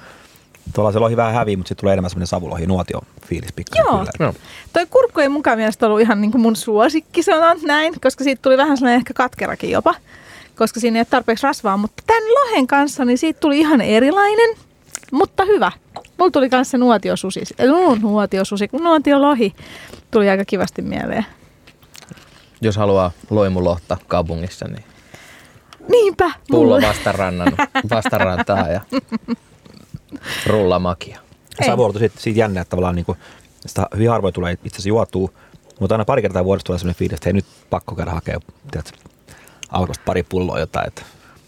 [0.73, 3.97] tuolla se lohi vähän hävii, mutta sitten tulee enemmän semmoinen savulohi, nuotio fiilis pikkasen Joo.
[3.97, 4.11] kyllä.
[4.19, 4.33] no,
[4.73, 8.41] Toi kurkku ei mukaan mielestä ollut ihan niin kuin mun suosikki, sanon näin, koska siitä
[8.41, 9.95] tuli vähän sellainen ehkä katkerakin jopa,
[10.55, 11.77] koska siinä ei ole tarpeeksi rasvaa.
[11.77, 14.49] Mutta tämän lohen kanssa, niin siitä tuli ihan erilainen,
[15.11, 15.71] mutta hyvä.
[16.17, 17.41] Mulla tuli kanssa se nuotiosusi,
[18.01, 19.55] nuotiosusi, kun nuotiolohi
[20.11, 21.25] tuli aika kivasti mieleen.
[22.61, 24.83] jos haluaa loimulohta kaupungissa, niin
[25.89, 27.53] Niinpä, pullo vastarannan,
[27.95, 28.81] vastarantaa ja
[30.47, 31.19] rullamakia.
[31.67, 33.17] On siitä, siitä jännä, että tavallaan niinku,
[33.65, 35.29] sitä hyvin harvoin tulee itse asiassa juotua,
[35.79, 38.39] mutta aina pari kertaa vuodessa tulee sellainen fiilis, että hei nyt pakko käydä hakea
[38.71, 38.97] tiedätkö,
[39.69, 40.87] alkosta pari pulloa jotain.
[40.87, 41.01] Että,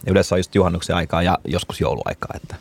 [0.05, 2.31] ja yleensä on just juhannuksen aikaa ja joskus jouluaikaa.
[2.35, 2.55] Että.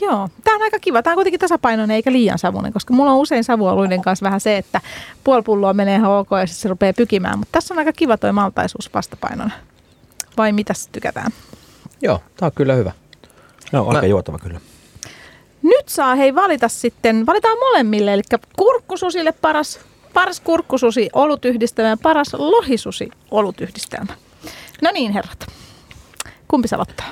[0.00, 1.02] Joo, tämä on aika kiva.
[1.02, 4.56] Tämä on kuitenkin tasapainoinen eikä liian savunen, koska mulla on usein savuoluiden kanssa vähän se,
[4.56, 4.80] että
[5.24, 7.38] puoli pulloa menee ihan ok ja sitten se rupeaa pykimään.
[7.38, 9.50] Mutta tässä on aika kiva toi maltaisuus vastapainona.
[10.36, 11.32] Vai mitä tykätään?
[12.02, 12.92] Joo, tämä on kyllä hyvä.
[13.72, 14.60] No, aika Mä- juotava kyllä.
[15.62, 18.22] Nyt saa hei valita sitten, valitaan molemmille, eli
[18.56, 19.80] kurkkususille paras,
[20.14, 24.12] paras kurkkususi olutyhdistelmä ja paras lohisusi olutyhdistelmä.
[24.82, 25.46] No niin herrat,
[26.48, 27.06] kumpi se aloittaa?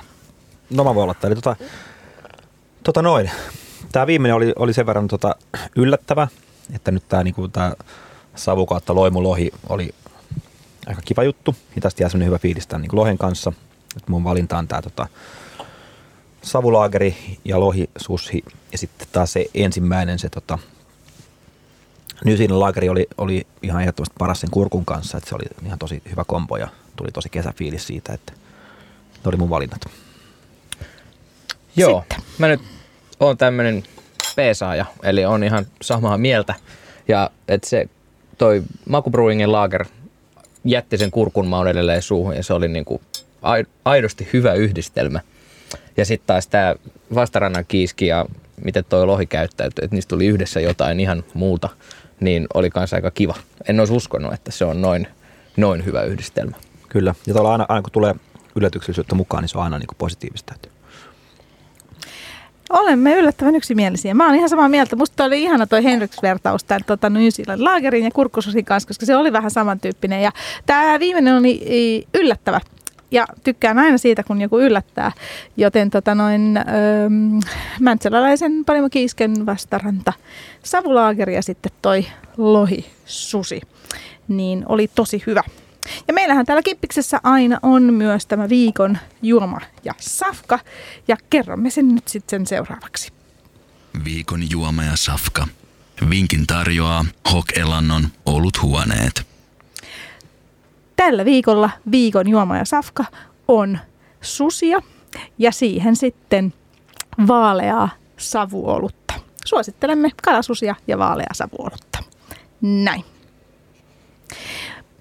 [0.71, 1.29] No mä voin aloittaa.
[1.29, 1.57] Eli tota,
[2.83, 3.31] tota noin.
[3.93, 5.37] Tämä viimeinen oli, oli sen verran tota
[5.77, 6.29] yllättävä,
[6.75, 7.75] että nyt tämä niinku, tää
[8.35, 9.95] savu kautta loimulohi oli
[10.87, 11.57] aika kiva juttu.
[11.77, 13.53] Ja tästä jää semmoinen hyvä fiilis tämän niinku lohen kanssa.
[13.97, 15.07] Et mun valinta on tämä tota,
[16.43, 18.43] savulaageri ja lohi sushi.
[18.73, 20.59] Ja sitten taas se ensimmäinen, se tota,
[22.25, 25.19] Zealand laageri oli, oli ihan ehdottomasti paras sen kurkun kanssa.
[25.19, 28.33] Että se oli ihan tosi hyvä kombo ja tuli tosi kesäfiilis siitä, että
[29.15, 29.81] ne oli mun valinnat.
[31.77, 32.19] Joo, Sitten.
[32.39, 32.61] mä nyt
[33.21, 33.83] oon tämmönen
[34.37, 36.55] peesaaja, eli on ihan samaa mieltä.
[37.09, 37.89] Ja että se
[38.39, 39.85] toi Maku Brewingin lager
[40.65, 43.03] jätti sen kurkun maun edelleen suuhun ja se oli niinku
[43.43, 45.21] ai- aidosti hyvä yhdistelmä.
[45.97, 46.75] Ja sitten taas tämä
[47.15, 48.27] vastarannan kiiski ja
[48.65, 51.69] miten toi lohi käyttäytyi, että niistä tuli yhdessä jotain ihan muuta,
[52.21, 53.35] niin oli kanssa aika kiva.
[53.69, 55.07] En olisi uskonut, että se on noin,
[55.57, 56.57] noin hyvä yhdistelmä.
[56.89, 57.15] Kyllä.
[57.27, 58.15] Ja aina, aina kun tulee
[58.57, 60.55] yllätyksellisyyttä mukaan, niin se on aina niin kuin positiivista.
[60.55, 60.69] Että
[62.73, 64.15] Olemme yllättävän yksimielisiä.
[64.15, 64.97] Mä oon ihan samaa mieltä.
[64.97, 69.17] Musta oli ihana toi Henriks-vertaus tämän tota, New Zealand laagerin ja kurkkususin kanssa, koska se
[69.17, 70.23] oli vähän samantyyppinen.
[70.23, 70.33] Ja
[70.67, 72.61] tämä viimeinen oli yllättävä.
[73.11, 75.13] Ja tykkään aina siitä, kun joku yllättää.
[75.57, 76.65] Joten tota noin, öö,
[77.81, 80.13] mäntsäläläisen Panimo Kiisken vastaranta
[80.63, 82.07] savulaageri ja sitten toi
[82.37, 83.61] lohi susi.
[84.29, 85.43] Niin oli tosi hyvä.
[86.09, 90.59] Ja meillähän täällä Kippiksessä aina on myös tämä viikon juoma ja safka.
[91.09, 93.13] Ja kerromme sen nyt sitten seuraavaksi.
[94.05, 95.49] Viikon juoma ja safka.
[96.11, 99.27] Vinkin tarjoaa Hok Elannon oluthuoneet.
[100.97, 103.05] Tällä viikolla viikon juoma ja safka
[103.49, 103.79] on
[104.21, 104.83] susia
[105.39, 106.55] ja siihen sitten
[107.27, 109.15] vaaleaa savuolutta.
[109.45, 111.99] Suosittelemme kalasusia ja vaaleaa savuolutta.
[112.61, 113.05] Näin.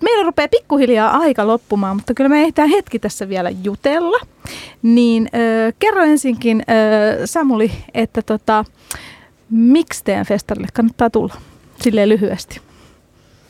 [0.01, 4.19] Meillä rupeaa pikkuhiljaa aika loppumaan, mutta kyllä me ehditään hetki tässä vielä jutella.
[4.81, 8.65] Niin äh, kerro ensinkin äh, Samuli, että tota,
[9.49, 11.33] miksi teidän festarille kannattaa tulla?
[11.81, 12.61] Silleen lyhyesti.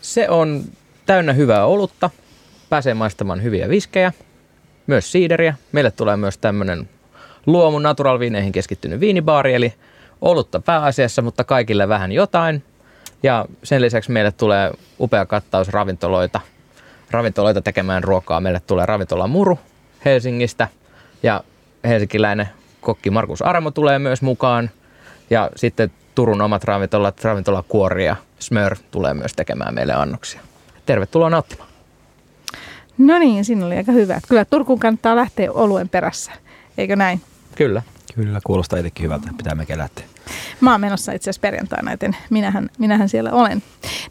[0.01, 0.63] Se on
[1.05, 2.09] täynnä hyvää olutta,
[2.69, 4.13] pääsee maistamaan hyviä viskejä,
[4.87, 5.55] myös siideriä.
[5.71, 6.89] Meille tulee myös tämmöinen
[7.45, 9.73] luomu natural viineihin keskittynyt viinibaari, eli
[10.21, 12.63] olutta pääasiassa, mutta kaikille vähän jotain.
[13.23, 16.39] Ja sen lisäksi meille tulee upea kattaus ravintoloita,
[17.11, 18.41] ravintoloita tekemään ruokaa.
[18.41, 19.59] Meille tulee ravintola Muru
[20.05, 20.67] Helsingistä
[21.23, 21.43] ja
[21.83, 22.49] helsinkiläinen
[22.81, 24.69] kokki Markus Armo tulee myös mukaan.
[25.29, 30.41] Ja sitten Turun omat ravintolat, ravintola Kuori ja Smör tulee myös tekemään meille annoksia.
[30.85, 31.69] Tervetuloa nauttimaan.
[32.97, 34.19] No niin, siinä oli aika hyvä.
[34.29, 36.31] Kyllä Turkuun kannattaa lähteä oluen perässä,
[36.77, 37.21] eikö näin?
[37.55, 37.81] Kyllä.
[38.15, 39.29] Kyllä, kuulostaa itsekin hyvältä.
[39.37, 40.05] Pitää mekin lähteä.
[40.61, 43.63] Mä oon menossa itse asiassa perjantaina, joten minähän, minähän siellä olen.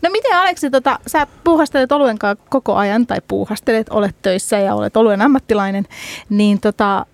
[0.02, 4.74] No miten Aleksi, tota, sä puuhastelet oluen kanssa koko ajan, tai puuhastelet, olet töissä ja
[4.74, 5.86] olet oluen ammattilainen,
[6.28, 7.06] niin tota,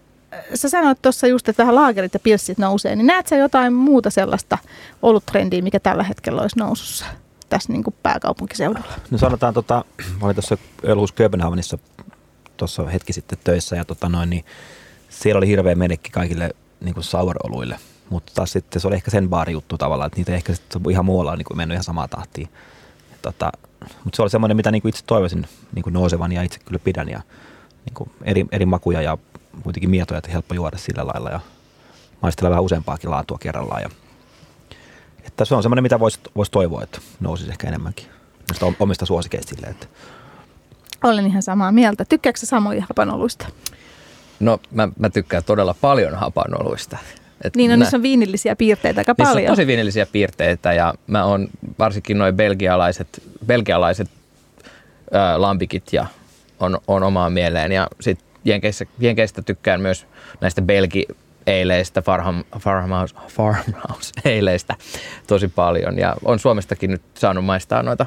[0.54, 4.10] sä sanoit tuossa just, että vähän laakerit ja pilssit nousee, niin näet sä jotain muuta
[4.10, 4.58] sellaista
[5.02, 7.06] oluttrendiä, mikä tällä hetkellä olisi nousussa
[7.48, 8.86] tässä niin kuin pääkaupunkiseudulla?
[9.10, 9.84] No sanotaan, tota,
[10.20, 11.78] mä olin tuossa Ölhus Kööpenhaminissa
[12.56, 14.44] tuossa hetki sitten töissä ja tota noin, niin
[15.08, 16.50] siellä oli hirveä menekki kaikille
[16.80, 17.78] niin kuin sour-oluille.
[18.10, 21.36] Mutta taas sitten se oli ehkä sen juttu tavallaan, että niitä ehkä sitten ihan muualla
[21.36, 22.48] niin kuin mennyt ihan samaa tahtiin.
[23.22, 23.52] Tota,
[24.04, 26.78] mutta se oli semmoinen, mitä niin kuin itse toivoisin niin kuin nousevan ja itse kyllä
[26.78, 27.20] pidän ja
[27.84, 29.18] niin kuin eri, eri makuja ja
[29.62, 31.40] kuitenkin mietoja, että helppo juoda sillä lailla ja
[32.22, 33.82] maistella vähän useampaakin laatua kerrallaan.
[33.82, 33.90] Ja,
[35.24, 38.06] että se on semmoinen, mitä voisi vois toivoa, että nousisi ehkä enemmänkin
[38.80, 39.76] omista suosikeista silleen,
[41.04, 42.04] olen ihan samaa mieltä.
[42.04, 43.46] Tykkääkö Samuli hapanoluista?
[44.40, 46.98] No mä, mä tykkään todella paljon hapanoluista.
[47.44, 49.50] Et niin, no, nä- niissä on viinillisiä piirteitä aika niissä paljon.
[49.50, 54.08] on tosi viinillisiä piirteitä ja mä oon varsinkin noin belgialaiset, belgialaiset
[55.12, 56.06] ää, lampikit ja
[56.60, 57.72] on, on omaan mieleen.
[57.72, 60.06] Ja sit Jenkeissä, Jenkeistä tykkään myös
[60.40, 61.06] näistä belgi
[61.46, 64.74] eileistä, farm, farmhouse, farmhouse eileistä
[65.26, 65.98] tosi paljon.
[65.98, 68.06] Ja on Suomestakin nyt saanut maistaa noita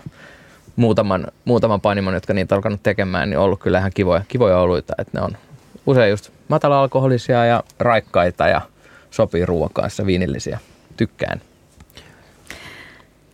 [0.75, 4.59] muutaman, muutaman panimon, jotka niitä on alkanut tekemään, niin on ollut kyllä ihan kivoja, kivoja
[4.59, 4.93] oluita.
[4.97, 5.31] Että ne on
[5.89, 8.61] usein just matala-alkoholisia ja raikkaita ja
[9.11, 10.59] sopii ruoan kanssa viinillisiä.
[10.97, 11.41] Tykkään.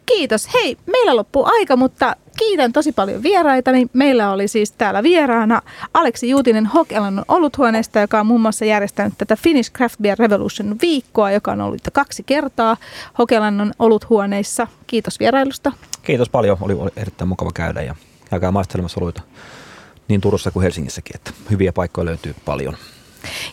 [0.06, 0.54] Kiitos.
[0.54, 3.72] Hei, meillä loppuu aika, mutta kiitän tosi paljon vieraita.
[3.72, 5.62] Niin meillä oli siis täällä vieraana
[5.94, 11.32] Aleksi Juutinen Hokelannon oluthuoneesta, joka on muun muassa järjestänyt tätä Finnish Craft Beer Revolution viikkoa,
[11.32, 12.78] joka on ollut kaksi kertaa
[13.18, 14.68] Hokelannon oluthuoneissa.
[14.88, 15.72] Kiitos vierailusta.
[16.04, 16.58] Kiitos paljon.
[16.62, 17.96] Oli, oli erittäin mukava käydä ja
[18.30, 19.22] käykää maistelemassa oluita
[20.08, 22.78] niin Turussa kuin Helsingissäkin, että hyviä paikkoja löytyy paljon.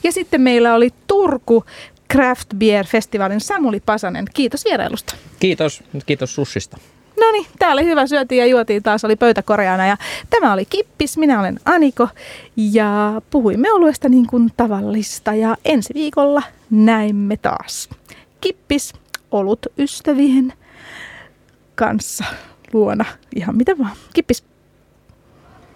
[0.04, 1.64] Ja sitten meillä oli Turku
[2.12, 4.24] Craft Beer Festivalin Samuli Pasanen.
[4.34, 5.14] Kiitos vierailusta.
[5.40, 5.82] Kiitos.
[6.06, 6.78] Kiitos sussista.
[7.20, 8.06] No niin, tää oli hyvä.
[8.06, 9.86] Syötiin ja juotiin taas, oli pöytä koreana.
[9.86, 9.96] Ja
[10.30, 12.08] tämä oli Kippis, minä olen Aniko.
[12.56, 15.34] Ja puhuimme oluesta niin kuin tavallista.
[15.34, 17.88] Ja ensi viikolla näemme taas.
[18.40, 18.92] Kippis,
[19.30, 20.52] olut ystävien
[21.74, 22.24] kanssa
[22.72, 23.04] luona.
[23.36, 23.96] Ihan mitä vaan.
[24.14, 24.44] Kippis.